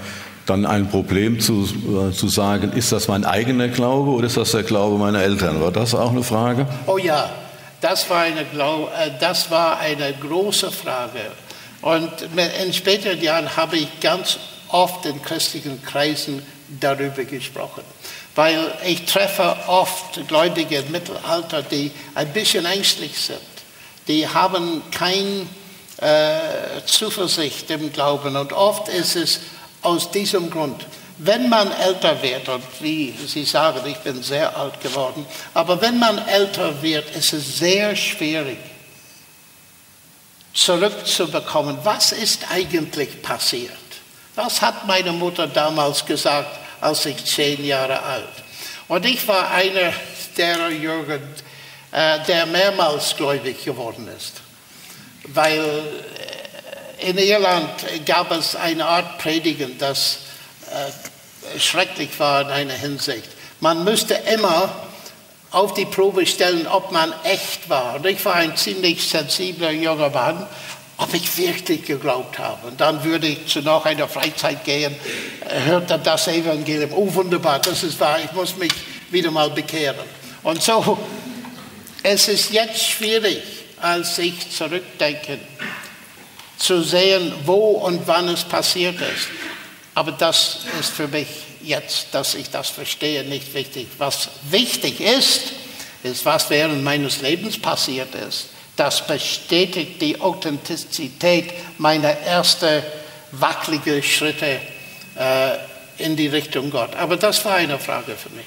[0.46, 4.52] dann ein Problem zu, äh, zu sagen, ist das mein eigener Glaube oder ist das
[4.52, 5.60] der Glaube meiner Eltern?
[5.60, 6.66] War das auch eine Frage?
[6.86, 7.28] Oh ja,
[7.82, 11.20] das war eine, äh, das war eine große Frage.
[11.82, 12.10] Und
[12.64, 16.42] in späteren Jahren habe ich ganz oft in christlichen Kreisen
[16.80, 17.82] darüber gesprochen.
[18.36, 23.38] Weil ich treffe oft Gläubige im Mittelalter, die ein bisschen ängstlich sind.
[24.08, 25.42] Die haben keine
[25.98, 28.36] äh, Zuversicht im Glauben.
[28.36, 29.40] Und oft ist es
[29.82, 30.86] aus diesem Grund.
[31.18, 35.98] Wenn man älter wird, und wie Sie sagen, ich bin sehr alt geworden, aber wenn
[35.98, 38.58] man älter wird, ist es sehr schwierig,
[40.54, 43.72] zurückzubekommen, was ist eigentlich passiert.
[44.36, 48.28] Das hat meine Mutter damals gesagt, als ich zehn Jahre alt.
[48.86, 49.92] Und ich war einer
[50.36, 51.22] der Jürgen,
[51.90, 54.37] äh, der mehrmals gläubig geworden ist,
[55.34, 55.82] weil
[57.00, 57.70] in Irland
[58.06, 60.18] gab es eine Art Predigen, das
[60.70, 63.28] äh, schrecklich war in einer Hinsicht.
[63.60, 64.70] Man müsste immer
[65.50, 67.96] auf die Probe stellen, ob man echt war.
[67.96, 70.46] Und ich war ein ziemlich sensibler junger Mann,
[70.98, 72.68] ob ich wirklich geglaubt habe.
[72.68, 74.94] Und dann würde ich zu noch einer Freizeit gehen,
[75.64, 76.92] hörte das Evangelium.
[76.92, 78.72] Oh, wunderbar, das ist wahr, ich muss mich
[79.10, 79.96] wieder mal bekehren.
[80.42, 80.98] Und so,
[82.02, 83.42] es ist jetzt schwierig,
[83.82, 85.38] als ich zurückdenke,
[86.56, 89.28] zu sehen, wo und wann es passiert ist.
[89.94, 91.28] Aber das ist für mich
[91.62, 93.88] jetzt, dass ich das verstehe, nicht wichtig.
[93.98, 95.52] Was wichtig ist,
[96.02, 98.48] ist, was während meines Lebens passiert ist.
[98.76, 102.82] Das bestätigt die Authentizität meiner ersten
[103.32, 104.60] wackeligen Schritte
[105.16, 105.56] äh,
[105.98, 106.94] in die Richtung Gott.
[106.94, 108.46] Aber das war eine Frage für mich.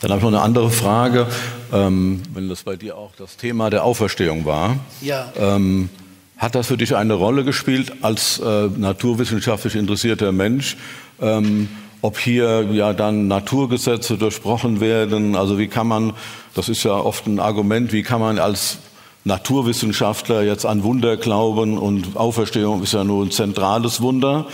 [0.00, 1.26] Dann habe ich noch eine andere Frage,
[1.72, 4.76] ähm, wenn das bei dir auch das Thema der Auferstehung war.
[5.00, 5.32] Ja.
[5.36, 5.88] Ähm,
[6.36, 10.76] hat das für dich eine Rolle gespielt als äh, naturwissenschaftlich interessierter Mensch?
[11.20, 11.68] Ähm,
[12.00, 15.34] ob hier ja dann Naturgesetze durchbrochen werden?
[15.34, 16.12] Also wie kann man,
[16.54, 18.78] das ist ja oft ein Argument, wie kann man als
[19.24, 24.46] Naturwissenschaftler jetzt an Wunder glauben und Auferstehung ist ja nur ein zentrales Wunder.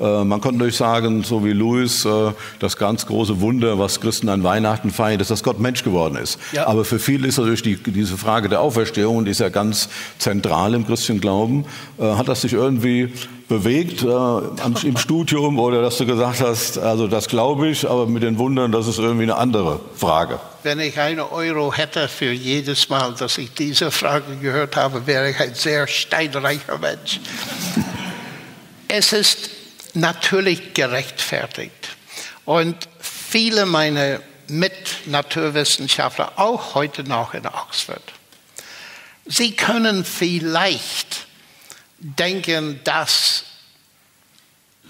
[0.00, 4.28] Äh, man könnte natürlich sagen, so wie Louis, äh, das ganz große Wunder, was Christen
[4.28, 6.38] an Weihnachten feiern, ist, dass Gott Mensch geworden ist.
[6.52, 6.66] Ja.
[6.66, 10.74] Aber für viele ist natürlich die, diese Frage der Auferstehung, die ist ja ganz zentral
[10.74, 11.66] im christlichen Glauben.
[11.98, 13.12] Äh, hat das dich irgendwie
[13.50, 18.22] bewegt äh, im Studium oder dass du gesagt hast, also das glaube ich, aber mit
[18.22, 20.38] den Wundern, das ist irgendwie eine andere Frage?
[20.62, 25.30] Wenn ich einen Euro hätte für jedes Mal, dass ich diese Frage gehört habe, wäre
[25.30, 27.20] ich ein sehr steinreicher Mensch.
[28.86, 29.50] es ist
[29.94, 31.96] natürlich gerechtfertigt.
[32.44, 38.02] Und viele meiner Mitnaturwissenschaftler, auch heute noch in Oxford,
[39.26, 41.26] sie können vielleicht
[41.98, 43.44] denken, dass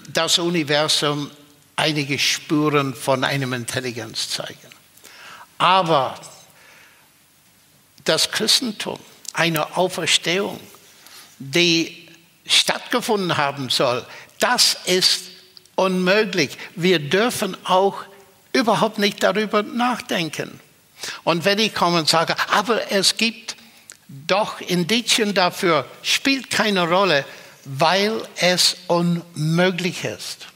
[0.09, 1.31] das Universum
[1.77, 4.59] einige Spuren von einem Intelligenz zeigen.
[5.59, 6.19] Aber
[8.05, 8.99] das Christentum,
[9.33, 10.61] eine Auferstehung,
[11.39, 12.09] die
[12.47, 14.05] stattgefunden haben soll,
[14.41, 15.23] das ist
[15.77, 16.57] unmöglich.
[16.75, 18.05] Wir dürfen auch
[18.53, 20.61] überhaupt nicht darüber nachdenken.
[21.25, 23.57] Und wenn ich komme und sage, aber es gibt
[24.09, 27.25] doch Indizien dafür, spielt keine Rolle,
[27.65, 30.47] weil es unmöglich ist.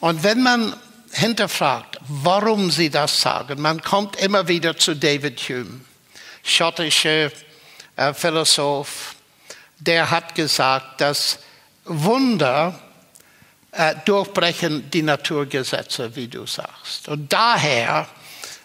[0.00, 0.76] Und wenn man
[1.12, 5.80] hinterfragt, warum sie das sagen, man kommt immer wieder zu David Hume,
[6.44, 7.30] schottischer
[7.96, 9.14] äh, Philosoph,
[9.78, 11.38] der hat gesagt, dass
[11.84, 12.78] Wunder
[13.72, 17.08] äh, durchbrechen die Naturgesetze, wie du sagst.
[17.08, 18.08] Und daher,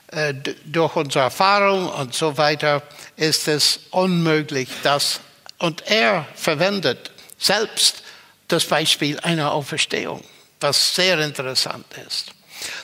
[0.07, 0.33] äh,
[0.65, 2.81] durch unsere Erfahrung und so weiter,
[3.15, 5.19] ist es unmöglich, dass,
[5.59, 8.03] und er verwendet selbst
[8.47, 10.23] das Beispiel einer Auferstehung,
[10.59, 12.31] was sehr interessant ist.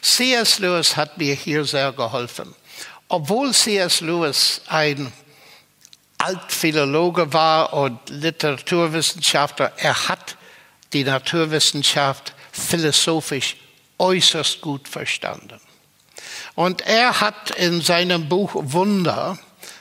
[0.01, 0.59] C.S.
[0.59, 2.53] Lewis hat mir hier sehr geholfen.
[3.07, 4.01] Obwohl C.S.
[4.01, 5.11] Lewis ein
[6.17, 10.37] Altphilologe war und Literaturwissenschaftler, er hat
[10.93, 13.55] die Naturwissenschaft philosophisch
[13.97, 15.59] äußerst gut verstanden.
[16.55, 19.37] Und er hat in seinem Buch Wunder,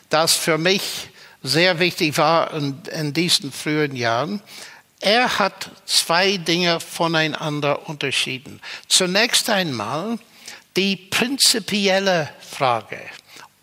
[0.09, 1.09] das für mich
[1.43, 4.43] sehr wichtig war in, in diesen frühen Jahren,
[5.01, 8.61] er hat zwei Dinge voneinander unterschieden.
[8.87, 10.19] Zunächst einmal
[10.77, 13.01] die prinzipielle Frage,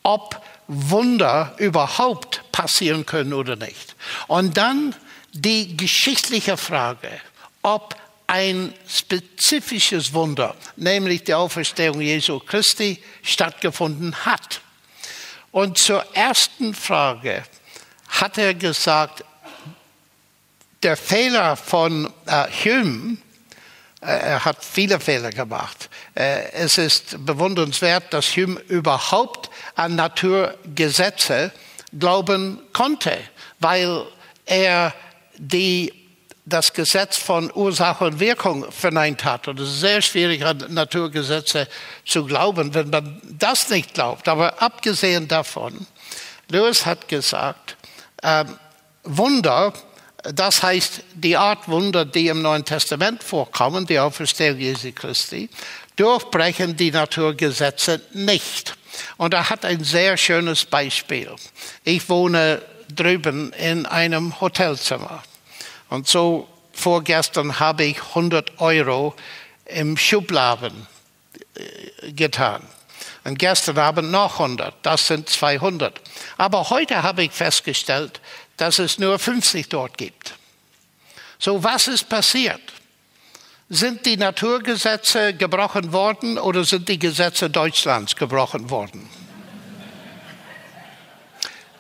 [0.01, 3.95] ob Wunder überhaupt passieren können oder nicht.
[4.25, 4.95] Und dann
[5.31, 7.09] die geschichtliche Frage,
[7.67, 7.95] ob
[8.27, 14.61] ein spezifisches Wunder, nämlich die Auferstehung Jesu Christi, stattgefunden hat.
[15.51, 17.43] Und zur ersten Frage
[18.07, 19.25] hat er gesagt,
[20.81, 23.17] der Fehler von äh, Hume,
[24.01, 25.89] äh, er hat viele Fehler gemacht.
[26.15, 31.51] Äh, es ist bewundernswert, dass Hume überhaupt an Naturgesetze
[31.97, 33.17] glauben konnte,
[33.59, 34.05] weil
[34.45, 34.93] er
[35.37, 36.06] die,
[36.47, 39.49] das Gesetz von Ursache und Wirkung verneint hat.
[39.49, 41.67] Und es ist sehr schwierig, an Naturgesetze
[42.05, 44.29] zu glauben, wenn man das nicht glaubt.
[44.29, 45.85] Aber abgesehen davon,
[46.49, 47.75] Lewis hat gesagt,
[48.23, 48.45] äh,
[49.03, 49.73] Wunder,
[50.23, 55.49] das heißt die Art Wunder, die im Neuen Testament vorkommen, die Auferstehung Jesu Christi,
[55.97, 58.77] durchbrechen die Naturgesetze nicht.
[59.17, 61.29] Und er hat ein sehr schönes Beispiel.
[61.83, 62.61] Ich wohne
[62.93, 65.23] drüben in einem Hotelzimmer.
[65.89, 69.15] Und so vorgestern habe ich 100 Euro
[69.65, 70.87] im Schubladen
[71.55, 72.61] äh, getan.
[73.23, 74.73] Und gestern Abend noch 100.
[74.83, 75.99] Das sind 200.
[76.37, 78.21] Aber heute habe ich festgestellt,
[78.55, 80.33] dass es nur 50 dort gibt.
[81.39, 82.61] So, was ist passiert?
[83.69, 89.09] Sind die Naturgesetze gebrochen worden oder sind die Gesetze Deutschlands gebrochen worden?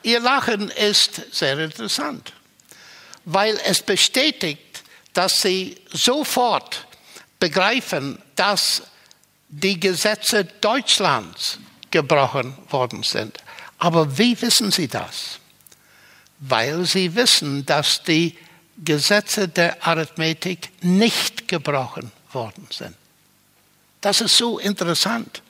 [0.03, 2.33] Ihr Lachen ist sehr interessant,
[3.29, 6.87] weil es bestätigt, dass Sie sofort
[7.39, 8.83] begreifen, dass
[9.49, 11.59] die Gesetze Deutschlands
[11.91, 13.37] gebrochen worden sind.
[13.79, 15.39] Aber wie wissen Sie das?
[16.39, 18.37] Weil Sie wissen, dass die
[18.77, 22.95] Gesetze der Arithmetik nicht gebrochen worden sind.
[23.99, 25.41] Das ist so interessant.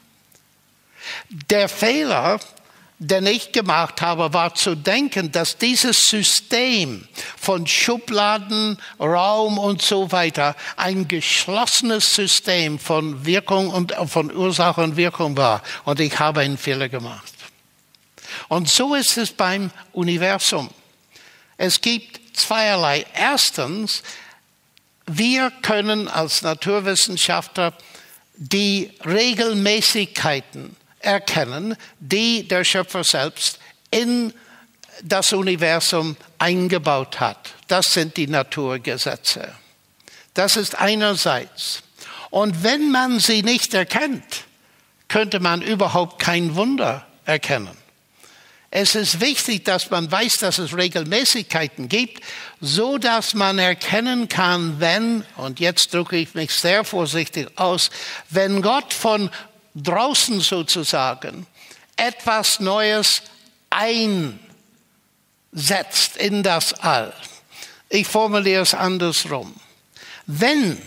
[1.52, 2.40] Der Fehler
[3.00, 7.08] den ich gemacht habe, war zu denken, dass dieses System
[7.40, 14.98] von Schubladen, Raum und so weiter ein geschlossenes System von Wirkung und von Ursache und
[14.98, 15.62] Wirkung war.
[15.86, 17.34] Und ich habe einen Fehler gemacht.
[18.48, 20.70] Und so ist es beim Universum.
[21.58, 23.06] Es gibt zweierlei.
[23.14, 24.02] Erstens,
[25.06, 27.74] wir können als Naturwissenschaftler
[28.36, 30.76] die Regelmäßigkeiten
[31.08, 34.34] erkennen, die der Schöpfer selbst in
[35.04, 37.54] das Universum eingebaut hat.
[37.68, 39.54] Das sind die Naturgesetze.
[40.34, 41.82] Das ist einerseits.
[42.30, 44.46] Und wenn man sie nicht erkennt,
[45.08, 47.78] könnte man überhaupt kein Wunder erkennen.
[48.70, 52.22] Es ist wichtig, dass man weiß, dass es Regelmäßigkeiten gibt,
[52.60, 57.90] so dass man erkennen kann, wenn, und jetzt drücke ich mich sehr vorsichtig aus,
[58.30, 59.30] wenn Gott von
[59.84, 61.46] draußen sozusagen
[61.96, 63.22] etwas Neues
[63.70, 64.40] einsetzt
[66.18, 67.14] in das All.
[67.90, 69.54] Ich formuliere es andersrum.
[70.26, 70.82] Wenn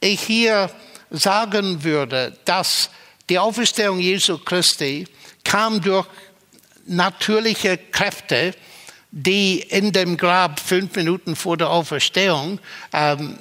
[0.00, 0.70] ich hier
[1.10, 2.90] sagen würde, dass
[3.28, 5.06] die Auferstehung Jesu Christi
[5.44, 6.06] kam durch
[6.86, 8.54] natürliche Kräfte,
[9.10, 12.60] die in dem Grab fünf Minuten vor der Auferstehung
[12.92, 13.38] ähm,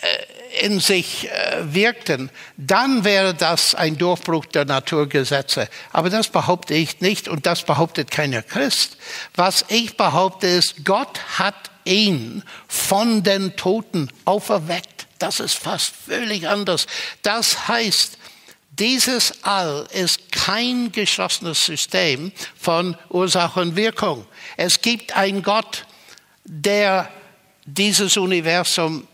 [0.00, 5.68] äh, in sich äh, wirkten, dann wäre das ein Durchbruch der Naturgesetze.
[5.92, 8.96] Aber das behaupte ich nicht und das behauptet keiner Christ.
[9.34, 15.06] Was ich behaupte ist, Gott hat ihn von den Toten auferweckt.
[15.18, 16.86] Das ist fast völlig anders.
[17.22, 18.18] Das heißt,
[18.70, 24.26] dieses All ist kein geschlossenes System von Ursache und Wirkung.
[24.56, 25.84] Es gibt einen Gott,
[26.44, 27.10] der
[27.66, 29.06] dieses Universum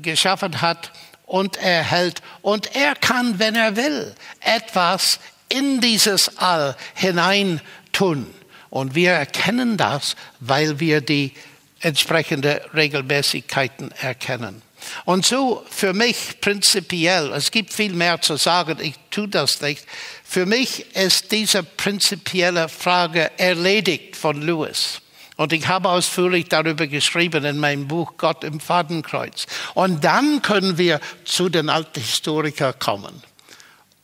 [0.00, 0.92] geschaffen hat
[1.24, 2.22] und erhält.
[2.42, 8.32] Und er kann, wenn er will, etwas in dieses All hineintun.
[8.70, 11.32] Und wir erkennen das, weil wir die
[11.80, 14.62] entsprechenden Regelmäßigkeiten erkennen.
[15.04, 19.84] Und so für mich prinzipiell, es gibt viel mehr zu sagen, ich tue das nicht,
[20.24, 25.00] für mich ist diese prinzipielle Frage erledigt von Lewis.
[25.36, 29.46] Und ich habe ausführlich darüber geschrieben in meinem Buch Gott im Fadenkreuz.
[29.74, 33.22] Und dann können wir zu den alten Historikern kommen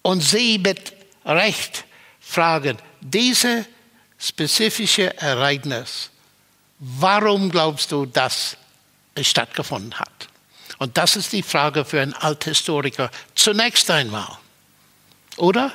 [0.02, 0.92] und sie mit
[1.24, 1.84] Recht
[2.20, 3.66] fragen, diese
[4.18, 6.10] spezifische Ereignis,
[6.78, 8.56] warum glaubst du, dass
[9.14, 10.28] es stattgefunden hat?
[10.78, 14.38] Und das ist die Frage für einen Althistoriker zunächst einmal.
[15.36, 15.72] Oder?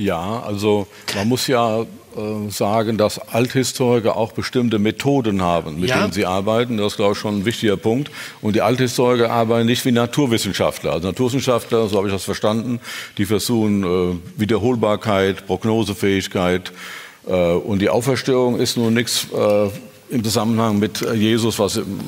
[0.00, 6.00] Ja, also man muss ja äh, sagen, dass Althistoriker auch bestimmte Methoden haben, mit ja.
[6.00, 6.78] denen sie arbeiten.
[6.78, 8.10] Das ist, glaube ich, schon ein wichtiger Punkt.
[8.40, 10.92] Und die Althistoriker arbeiten nicht wie Naturwissenschaftler.
[10.92, 12.80] Also Naturwissenschaftler, so habe ich das verstanden,
[13.18, 16.72] die versuchen äh, Wiederholbarkeit, Prognosefähigkeit.
[17.28, 19.68] Äh, und die Auferstehung ist nun nichts äh,
[20.10, 22.00] im Zusammenhang mit Jesus, was im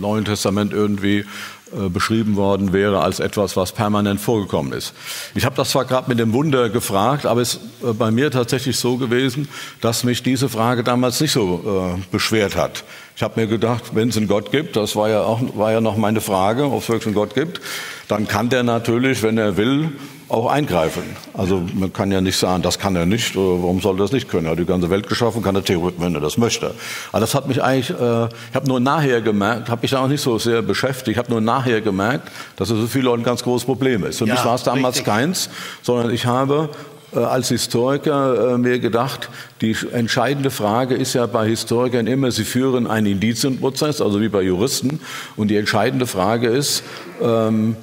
[0.00, 1.24] Neuen Testament irgendwie
[1.72, 4.92] äh, beschrieben worden wäre als etwas, was permanent vorgekommen ist.
[5.36, 8.32] Ich habe das zwar gerade mit dem Wunder gefragt, aber es ist äh, bei mir
[8.32, 9.46] tatsächlich so gewesen,
[9.80, 12.82] dass mich diese Frage damals nicht so äh, beschwert hat.
[13.14, 15.80] Ich habe mir gedacht, wenn es einen Gott gibt, das war ja auch war ja
[15.80, 17.60] noch meine Frage, ob es wirklich einen Gott gibt,
[18.08, 19.92] dann kann der natürlich, wenn er will,
[20.30, 21.02] auch eingreifen.
[21.34, 24.28] Also man kann ja nicht sagen, das kann er nicht, warum soll er das nicht
[24.28, 24.46] können?
[24.46, 26.74] Er hat die ganze Welt geschaffen, kann er theoretisch, wenn er das möchte.
[27.12, 30.08] Aber das hat mich eigentlich, äh, ich habe nur nachher gemerkt, habe mich da auch
[30.08, 33.24] nicht so sehr beschäftigt, ich habe nur nachher gemerkt, dass es für viele Leute ein
[33.24, 34.18] ganz großes Problem ist.
[34.18, 35.12] Für ja, mich war es damals richtig.
[35.12, 35.50] keins,
[35.82, 36.70] sondern ich habe
[37.12, 42.44] äh, als Historiker äh, mir gedacht, die entscheidende Frage ist ja bei Historikern immer, sie
[42.44, 45.00] führen einen Indizienprozess, also wie bei Juristen.
[45.36, 46.84] Und die entscheidende Frage ist,
[47.20, 47.76] ähm,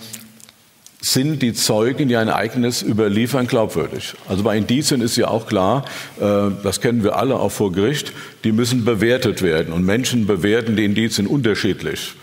[0.99, 4.15] sind die Zeugen, die ein Ereignis überliefern, glaubwürdig.
[4.27, 5.85] Also bei Indizien ist ja auch klar,
[6.19, 9.73] äh, das kennen wir alle auch vor Gericht, die müssen bewertet werden.
[9.73, 12.15] Und Menschen bewerten die Indizien unterschiedlich.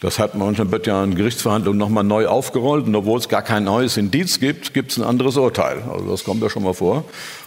[0.00, 3.64] Das hat manchmal wird ja in Gerichtsverhandlungen nochmal neu aufgerollt und obwohl es gar kein
[3.64, 5.82] neues Indiz gibt, gibt es ein anderes Urteil.
[5.92, 7.04] Also das kommt ja schon mal vor.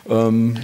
[0.07, 0.57] Ähm,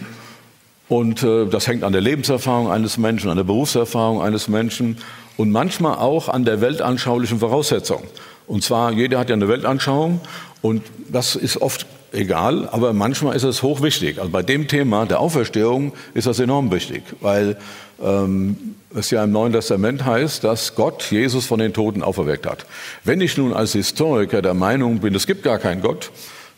[0.87, 4.97] und äh, das hängt an der Lebenserfahrung eines Menschen, an der Berufserfahrung eines Menschen
[5.37, 8.03] und manchmal auch an der weltanschaulichen Voraussetzung.
[8.49, 10.21] Und zwar, jeder hat ja eine Weltanschauung
[10.61, 14.17] und das ist oft egal, aber manchmal ist es hochwichtig.
[14.17, 17.57] Also bei dem Thema der Auferstehung ist das enorm wichtig, weil
[18.03, 22.65] ähm, es ja im Neuen Testament heißt, dass Gott Jesus von den Toten auferweckt hat.
[23.03, 26.09] Wenn ich nun als Historiker der Meinung bin, es gibt gar keinen Gott,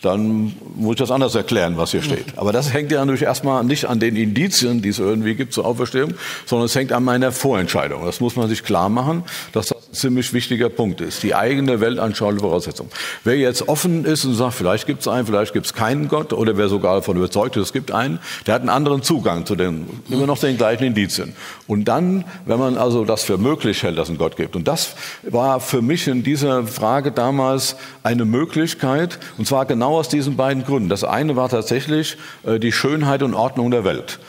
[0.02, 2.38] dann muss ich das anders erklären, was hier steht.
[2.38, 5.66] Aber das hängt ja natürlich erstmal nicht an den Indizien, die es irgendwie gibt zur
[5.66, 6.14] Auferstehung,
[6.46, 8.06] sondern es hängt an meiner Vorentscheidung.
[8.06, 11.24] Das muss man sich klar machen, dass das ziemlich wichtiger Punkt ist.
[11.24, 12.89] Die eigene weltanschauliche Voraussetzung.
[13.24, 16.34] Wer jetzt offen ist und sagt, vielleicht gibt es einen, vielleicht gibt es keinen Gott,
[16.34, 19.56] oder wer sogar davon überzeugt ist, es gibt einen, der hat einen anderen Zugang zu
[19.56, 21.36] den, immer noch den gleichen Indizien.
[21.68, 24.56] Und dann, wenn man also das für möglich hält, dass es einen Gott gibt.
[24.56, 30.10] Und das war für mich in dieser Frage damals eine Möglichkeit, und zwar genau aus
[30.10, 30.89] diesen beiden Gründen.
[30.89, 34.20] Das eine war tatsächlich äh, die Schönheit und Ordnung der Welt.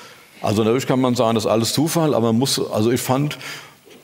[0.43, 3.39] Also natürlich kann man sagen, das ist alles Zufall, aber man muss, also ich fand,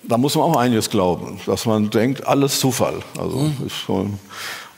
[0.08, 3.00] da muss man auch einiges glauben, dass man denkt, alles Zufall.
[3.18, 3.66] Also mhm.
[3.66, 4.18] ist schon,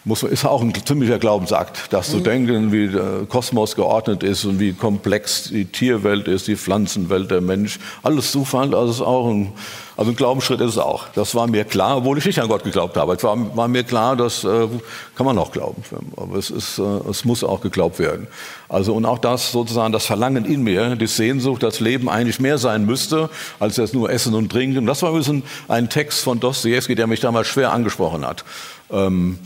[0.05, 2.13] muss, ist auch ein ziemlicher Glaubensakt, das mhm.
[2.13, 7.31] zu denken, wie der Kosmos geordnet ist und wie komplex die Tierwelt ist, die Pflanzenwelt,
[7.31, 7.79] der Mensch.
[8.03, 9.53] Alles Zufall, also ist auch ein,
[10.01, 11.09] also ein Glaubensschritt ist es auch.
[11.15, 13.13] Das war mir klar, obwohl ich nicht an Gott geglaubt habe.
[13.13, 14.67] Es war, war mir klar, das äh,
[15.15, 15.83] kann man auch glauben.
[16.17, 18.27] Aber es, ist, äh, es muss auch geglaubt werden.
[18.71, 22.57] Also und auch das sozusagen, das Verlangen in mir, die Sehnsucht, das Leben eigentlich mehr
[22.57, 23.29] sein müsste,
[23.59, 24.87] als jetzt nur Essen und Trinken.
[24.87, 28.47] Das war ein bisschen ein Text von Dostoevsky, der mich damals schwer angesprochen hat.
[28.91, 29.39] Ähm,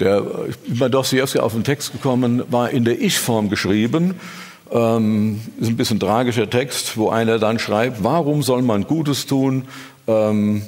[0.00, 4.16] der, ich bin bei Dostoevsky auf den Text gekommen, war in der Ich-Form geschrieben.
[4.72, 9.64] Ähm, ist ein bisschen tragischer Text, wo einer dann schreibt, warum soll man Gutes tun,
[10.06, 10.62] ähm,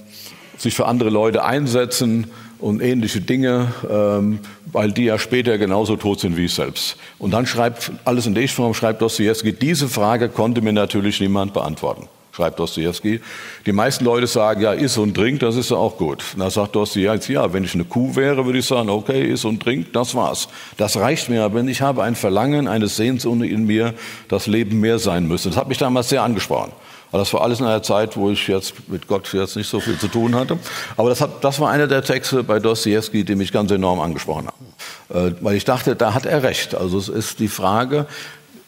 [0.59, 2.27] sich für andere Leute einsetzen
[2.59, 4.41] und ähnliche Dinge, ähm,
[4.73, 6.97] weil die ja später genauso tot sind wie ich selbst.
[7.19, 11.55] Und dann schreibt, alles in der Ich-Form, schreibt Dostoevsky, diese Frage konnte mir natürlich niemand
[11.55, 13.21] beantworten schreibt Dostoevsky.
[13.65, 16.25] Die meisten Leute sagen, ja, iss und trink, das ist ja auch gut.
[16.35, 19.45] Und da sagt Dostoevsky, ja, wenn ich eine Kuh wäre, würde ich sagen, okay, iss
[19.45, 20.49] und trink, das war's.
[20.77, 23.95] Das reicht mir, aber ich habe ein Verlangen, eine Sehnsucht in mir,
[24.29, 25.51] das Leben mehr sein müsste.
[25.51, 26.73] Das hat mich damals sehr angesprochen.
[27.13, 29.79] Aber das war alles in einer Zeit, wo ich jetzt mit Gott jetzt nicht so
[29.79, 30.59] viel zu tun hatte.
[30.97, 34.49] Aber das, hat, das war einer der Texte bei Dostoevsky, die mich ganz enorm angesprochen
[34.49, 35.29] haben.
[35.29, 36.75] Äh, weil ich dachte, da hat er recht.
[36.75, 38.07] Also es ist die Frage,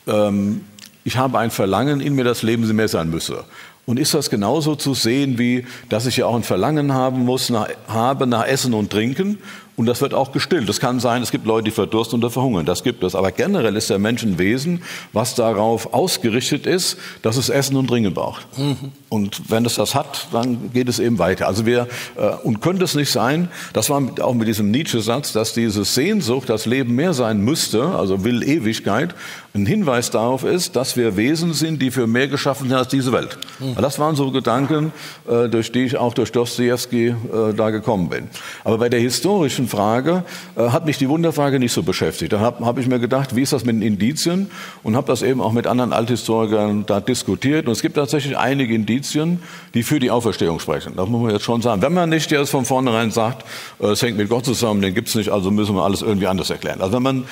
[0.07, 0.61] ähm,
[1.07, 3.45] ich habe ein Verlangen in mir, das Leben mehr sein müsse.
[3.87, 7.49] Und ist das genauso zu sehen, wie dass ich ja auch ein Verlangen haben muss,
[7.49, 9.39] nach, habe nach Essen und Trinken
[9.77, 10.69] und das wird auch gestillt.
[10.69, 12.65] Es kann sein, es gibt Leute, die verdursten oder verhungern.
[12.65, 13.15] Das gibt es.
[13.15, 17.89] Aber generell ist der Mensch ein Wesen, was darauf ausgerichtet ist, dass es Essen und
[17.89, 18.47] Trinken braucht.
[18.59, 18.93] Mhm.
[19.11, 21.47] Und wenn es das hat, dann geht es eben weiter.
[21.47, 25.53] Also wir, äh, und könnte es nicht sein, das war auch mit diesem Nietzsche-Satz, dass
[25.53, 29.15] diese Sehnsucht, das Leben mehr sein müsste, also will Ewigkeit,
[29.55, 33.13] ein Hinweis darauf ist, dass wir Wesen sind, die für mehr geschaffen sind als diese
[33.13, 33.39] Welt.
[33.59, 33.77] Mhm.
[33.81, 34.93] Das waren so Gedanken,
[35.29, 37.15] äh, durch die ich auch durch Dostoevsky äh,
[37.55, 38.29] da gekommen bin.
[38.65, 40.25] Aber bei der historischen Frage
[40.57, 42.33] äh, hat mich die Wunderfrage nicht so beschäftigt.
[42.33, 44.51] Da habe hab ich mir gedacht, wie ist das mit den Indizien?
[44.83, 47.67] Und habe das eben auch mit anderen Althistorikern da diskutiert.
[47.67, 49.41] Und es gibt tatsächlich einige Indizien,
[49.75, 50.95] die für die Auferstehung sprechen.
[50.97, 51.83] Das muss man jetzt schon sagen.
[51.83, 53.45] Wenn man nicht jetzt von vornherein sagt,
[53.81, 56.27] äh, es hängt mit Gott zusammen, den gibt es nicht, also müssen wir alles irgendwie
[56.27, 56.81] anders erklären.
[56.81, 57.25] Also wenn man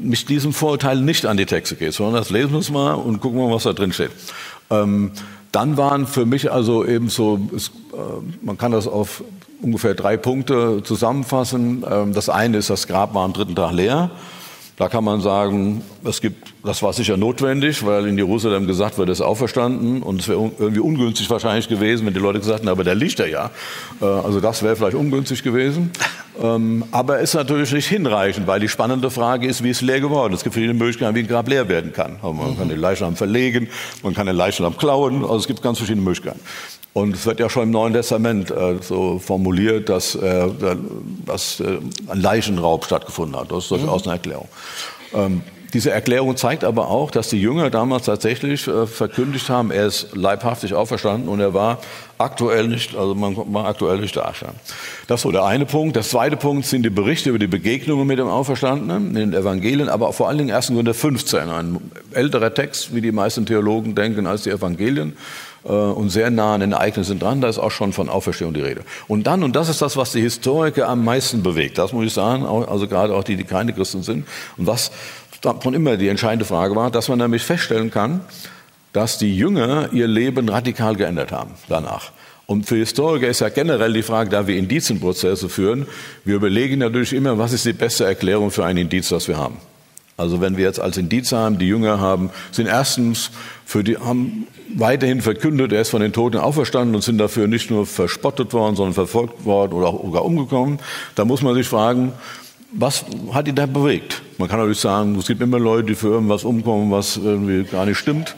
[0.00, 3.20] mit diesem Vorurteil nicht an die Texte geht, sondern das lesen wir uns mal und
[3.20, 4.10] gucken wir, was da drin steht.
[4.70, 5.12] Ähm,
[5.52, 7.72] dann waren für mich also eben so, es, äh,
[8.42, 9.22] man kann das auf
[9.60, 11.84] ungefähr drei Punkte zusammenfassen.
[11.90, 14.10] Ähm, das eine ist, das Grab war am dritten Tag leer.
[14.78, 19.08] Da kann man sagen, es gibt, das war sicher notwendig, weil in Jerusalem gesagt wird,
[19.08, 22.68] er ist auferstanden und es wäre irgendwie ungünstig wahrscheinlich gewesen, wenn die Leute gesagt hätten,
[22.68, 23.50] aber der liegt er ja.
[24.00, 25.90] Äh, also das wäre vielleicht ungünstig gewesen.
[26.40, 30.32] Ähm, aber ist natürlich nicht hinreichend, weil die spannende Frage ist, wie ist leer geworden?
[30.34, 32.18] Es gibt verschiedene Möglichkeiten, wie ein Grab leer werden kann.
[32.22, 33.68] Man kann den Leichnam verlegen,
[34.04, 36.38] man kann den Leichnam klauen, also es gibt ganz verschiedene Möglichkeiten.
[36.98, 40.48] Und es wird ja schon im Neuen Testament äh, so formuliert, dass, äh,
[41.24, 41.78] dass äh,
[42.08, 43.52] ein Leichenraub stattgefunden hat.
[43.52, 44.48] Das ist durchaus eine Erklärung.
[45.14, 45.42] Ähm,
[45.74, 50.16] diese Erklärung zeigt aber auch, dass die Jünger damals tatsächlich äh, verkündigt haben, er ist
[50.16, 51.78] leibhaftig auferstanden und er war
[52.16, 54.32] aktuell nicht, also man war aktuell nicht da.
[55.06, 55.94] Das ist so der eine Punkt.
[55.94, 59.88] Der zweite Punkt sind die Berichte über die Begegnungen mit dem Auferstandenen in den Evangelien,
[59.88, 60.68] aber vor allen Dingen 1.
[60.68, 65.16] Korinther 15, ein älterer Text, wie die meisten Theologen denken, als die Evangelien.
[65.64, 67.40] Äh, und sehr nah an den Ereignissen dran.
[67.40, 68.82] Da ist auch schon von Auferstehung die Rede.
[69.06, 72.12] Und dann, und das ist das, was die Historiker am meisten bewegt, das muss ich
[72.12, 74.90] sagen, also gerade auch die, die keine Christen sind, und was
[75.40, 78.20] davon immer die entscheidende Frage war, dass man nämlich feststellen kann,
[78.92, 82.12] dass die Jünger ihr Leben radikal geändert haben danach.
[82.46, 85.86] Und für Historiker ist ja generell die Frage, da wir Indizienprozesse führen,
[86.24, 89.58] wir überlegen natürlich immer, was ist die beste Erklärung für ein Indiz, das wir haben.
[90.18, 93.30] Also wenn wir jetzt als Indiz haben, die Jünger haben, sind erstens
[93.64, 97.70] für die, haben weiterhin verkündet, er ist von den Toten auferstanden und sind dafür nicht
[97.70, 100.80] nur verspottet worden, sondern verfolgt worden oder auch sogar umgekommen.
[101.14, 102.12] Da muss man sich fragen,
[102.72, 104.20] was hat ihn da bewegt?
[104.38, 107.86] Man kann natürlich sagen, es gibt immer Leute, die für irgendwas umkommen, was irgendwie gar
[107.86, 108.34] nicht stimmt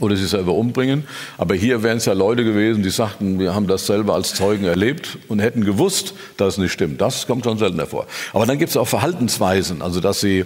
[0.00, 1.04] oder sich selber umbringen.
[1.36, 4.64] Aber hier wären es ja Leute gewesen, die sagten, wir haben das selber als Zeugen
[4.64, 7.00] erlebt und hätten gewusst, dass es nicht stimmt.
[7.00, 8.06] Das kommt schon selten hervor.
[8.32, 10.44] Aber dann gibt es auch Verhaltensweisen, also dass sie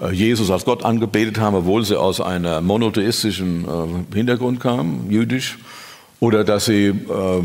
[0.00, 5.58] äh, Jesus als Gott angebetet haben, obwohl sie aus einem monotheistischen äh, Hintergrund kamen, jüdisch,
[6.20, 7.42] oder dass sie äh,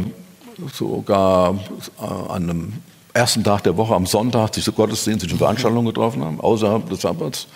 [0.74, 1.60] sogar
[2.00, 2.74] an einem
[3.14, 7.48] ersten Tag der Woche, am Sonntag, sich zu gottesdienstlichen Veranstaltungen getroffen haben, außerhalb des Sabbats.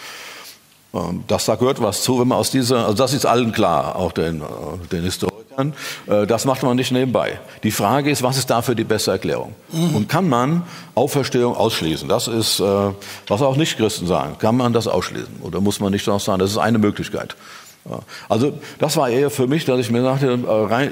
[0.93, 3.95] Ähm, das da gehört was zu, wenn man aus dieser, also das ist allen klar,
[3.95, 4.45] auch den, äh,
[4.91, 5.73] den Historikern.
[6.07, 7.39] Äh, das macht man nicht nebenbei.
[7.63, 9.55] Die Frage ist, was ist dafür die beste Erklärung?
[9.71, 9.95] Mhm.
[9.95, 10.63] Und kann man
[10.95, 12.09] Auferstehung ausschließen?
[12.09, 12.63] Das ist, äh,
[13.27, 14.37] was auch Nicht-Christen sagen.
[14.37, 15.41] Kann man das ausschließen?
[15.43, 17.35] Oder muss man nicht auch sagen, das ist eine Möglichkeit?
[18.29, 20.37] Also das war eher für mich, dass ich mir sagte,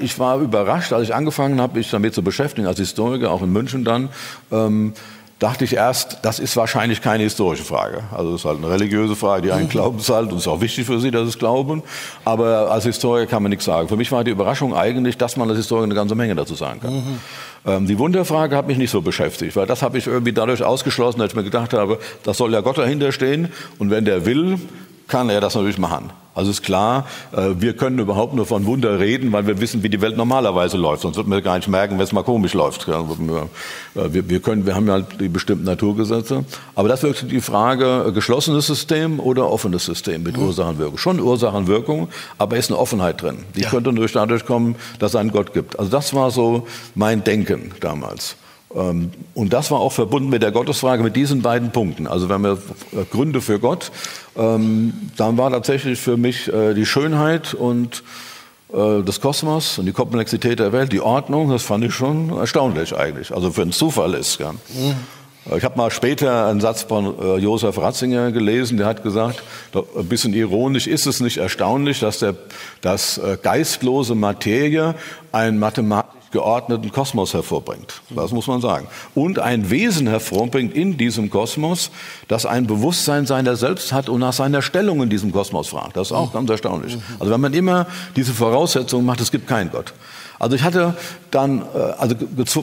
[0.00, 3.52] ich war überrascht, als ich angefangen habe, mich damit zu beschäftigen, als Historiker, auch in
[3.52, 4.08] München dann,
[4.50, 4.94] ähm,
[5.40, 8.04] dachte ich erst, das ist wahrscheinlich keine historische Frage.
[8.12, 9.70] Also es ist halt eine religiöse Frage, die einen mhm.
[9.70, 11.82] Glaubenshalt und es ist auch wichtig für Sie, dass Sie es glauben.
[12.24, 13.88] Aber als Historiker kann man nichts sagen.
[13.88, 16.80] Für mich war die Überraschung eigentlich, dass man als Historiker eine ganze Menge dazu sagen
[16.80, 16.94] kann.
[16.94, 17.20] Mhm.
[17.66, 21.20] Ähm, die Wunderfrage hat mich nicht so beschäftigt, weil das habe ich irgendwie dadurch ausgeschlossen,
[21.20, 24.58] dass ich mir gedacht habe, das soll ja Gott dahinter stehen und wenn der will,
[25.10, 26.10] kann er das natürlich machen.
[26.32, 29.88] Also ist klar, äh, wir können überhaupt nur von Wunder reden, weil wir wissen, wie
[29.88, 31.02] die Welt normalerweise läuft.
[31.02, 32.88] Sonst würden wir gar nicht merken, wenn es mal komisch läuft.
[32.88, 32.94] Äh,
[33.94, 36.44] wir, können, wir haben ja halt die bestimmten Naturgesetze.
[36.76, 40.44] Aber das ist die Frage, äh, geschlossenes System oder offenes System mit mhm.
[40.44, 40.98] Ursachenwirkung.
[40.98, 42.08] Schon Ursachenwirkung,
[42.38, 43.38] aber ist eine Offenheit drin.
[43.56, 43.68] Die ja.
[43.68, 45.78] könnte durch dadurch kommen, dass es einen Gott gibt.
[45.78, 48.36] Also das war so mein Denken damals.
[48.74, 52.06] Ähm, und das war auch verbunden mit der Gottesfrage, mit diesen beiden Punkten.
[52.06, 52.58] Also wenn wir
[53.10, 53.90] Gründe für Gott,
[54.36, 58.02] ähm, dann war tatsächlich für mich äh, die Schönheit und
[58.72, 62.94] äh, des Kosmos und die Komplexität der Welt, die Ordnung, das fand ich schon erstaunlich
[62.96, 63.34] eigentlich.
[63.34, 64.38] Also für einen Zufall ist.
[64.38, 64.52] Ja.
[64.52, 64.94] Mhm.
[65.56, 69.42] Ich habe mal später einen Satz von äh, Josef Ratzinger gelesen, der hat gesagt,
[69.74, 72.34] ein bisschen ironisch ist es nicht erstaunlich, dass, der,
[72.82, 74.94] dass geistlose Materie
[75.32, 78.02] ein mathematisch geordneten Kosmos hervorbringt.
[78.10, 78.86] Das muss man sagen.
[79.14, 81.90] Und ein Wesen hervorbringt in diesem Kosmos,
[82.28, 85.96] das ein Bewusstsein seiner selbst hat und nach seiner Stellung in diesem Kosmos fragt.
[85.96, 86.96] Das ist auch ganz erstaunlich.
[87.18, 89.92] Also wenn man immer diese Voraussetzungen macht, es gibt keinen Gott.
[90.40, 90.94] Also ich hatte
[91.30, 92.16] dann, äh, also,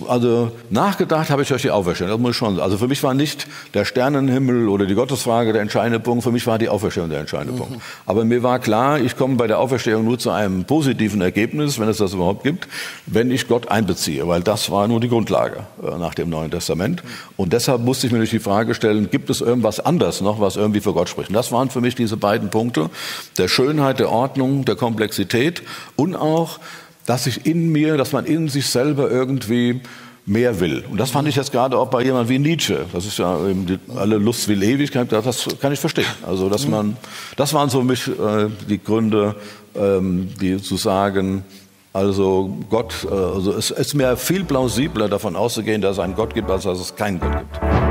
[0.08, 2.60] also nachgedacht habe ich euch die Auferstehung, das muss ich schon.
[2.60, 6.48] Also für mich war nicht der Sternenhimmel oder die Gottesfrage der entscheidende Punkt, für mich
[6.48, 7.58] war die Auferstehung der entscheidende mhm.
[7.58, 7.82] Punkt.
[8.08, 11.88] Aber mir war klar, ich komme bei der Auferstehung nur zu einem positiven Ergebnis, wenn
[11.88, 12.68] es das überhaupt gibt,
[13.06, 17.04] wenn ich Gott einbeziehe, weil das war nur die Grundlage äh, nach dem Neuen Testament.
[17.38, 20.56] Und deshalb musste ich mir durch die Frage stellen, gibt es irgendwas anderes noch, was
[20.56, 21.30] irgendwie für Gott spricht?
[21.30, 22.90] Und das waren für mich diese beiden Punkte,
[23.38, 25.62] der Schönheit, der Ordnung, der Komplexität
[25.96, 26.60] und auch
[27.08, 29.82] dass sich in mir, dass man in sich selber irgendwie
[30.28, 30.84] mehr will.
[30.92, 32.86] Und das fand ich jetzt gerade auch bei jemand wie Nietzsche.
[32.92, 35.10] Das ist ja eben die, alle Lust will Ewigkeit.
[35.12, 36.06] Das kann ich verstehen.
[36.28, 36.98] Also dass man,
[37.38, 39.36] das waren so mich äh, die Gründe,
[39.74, 41.46] ähm, die zu sagen,
[41.94, 46.34] also Gott, äh, also es ist mir viel plausibler davon auszugehen, dass es einen Gott
[46.34, 47.87] gibt, als dass es keinen Gott gibt.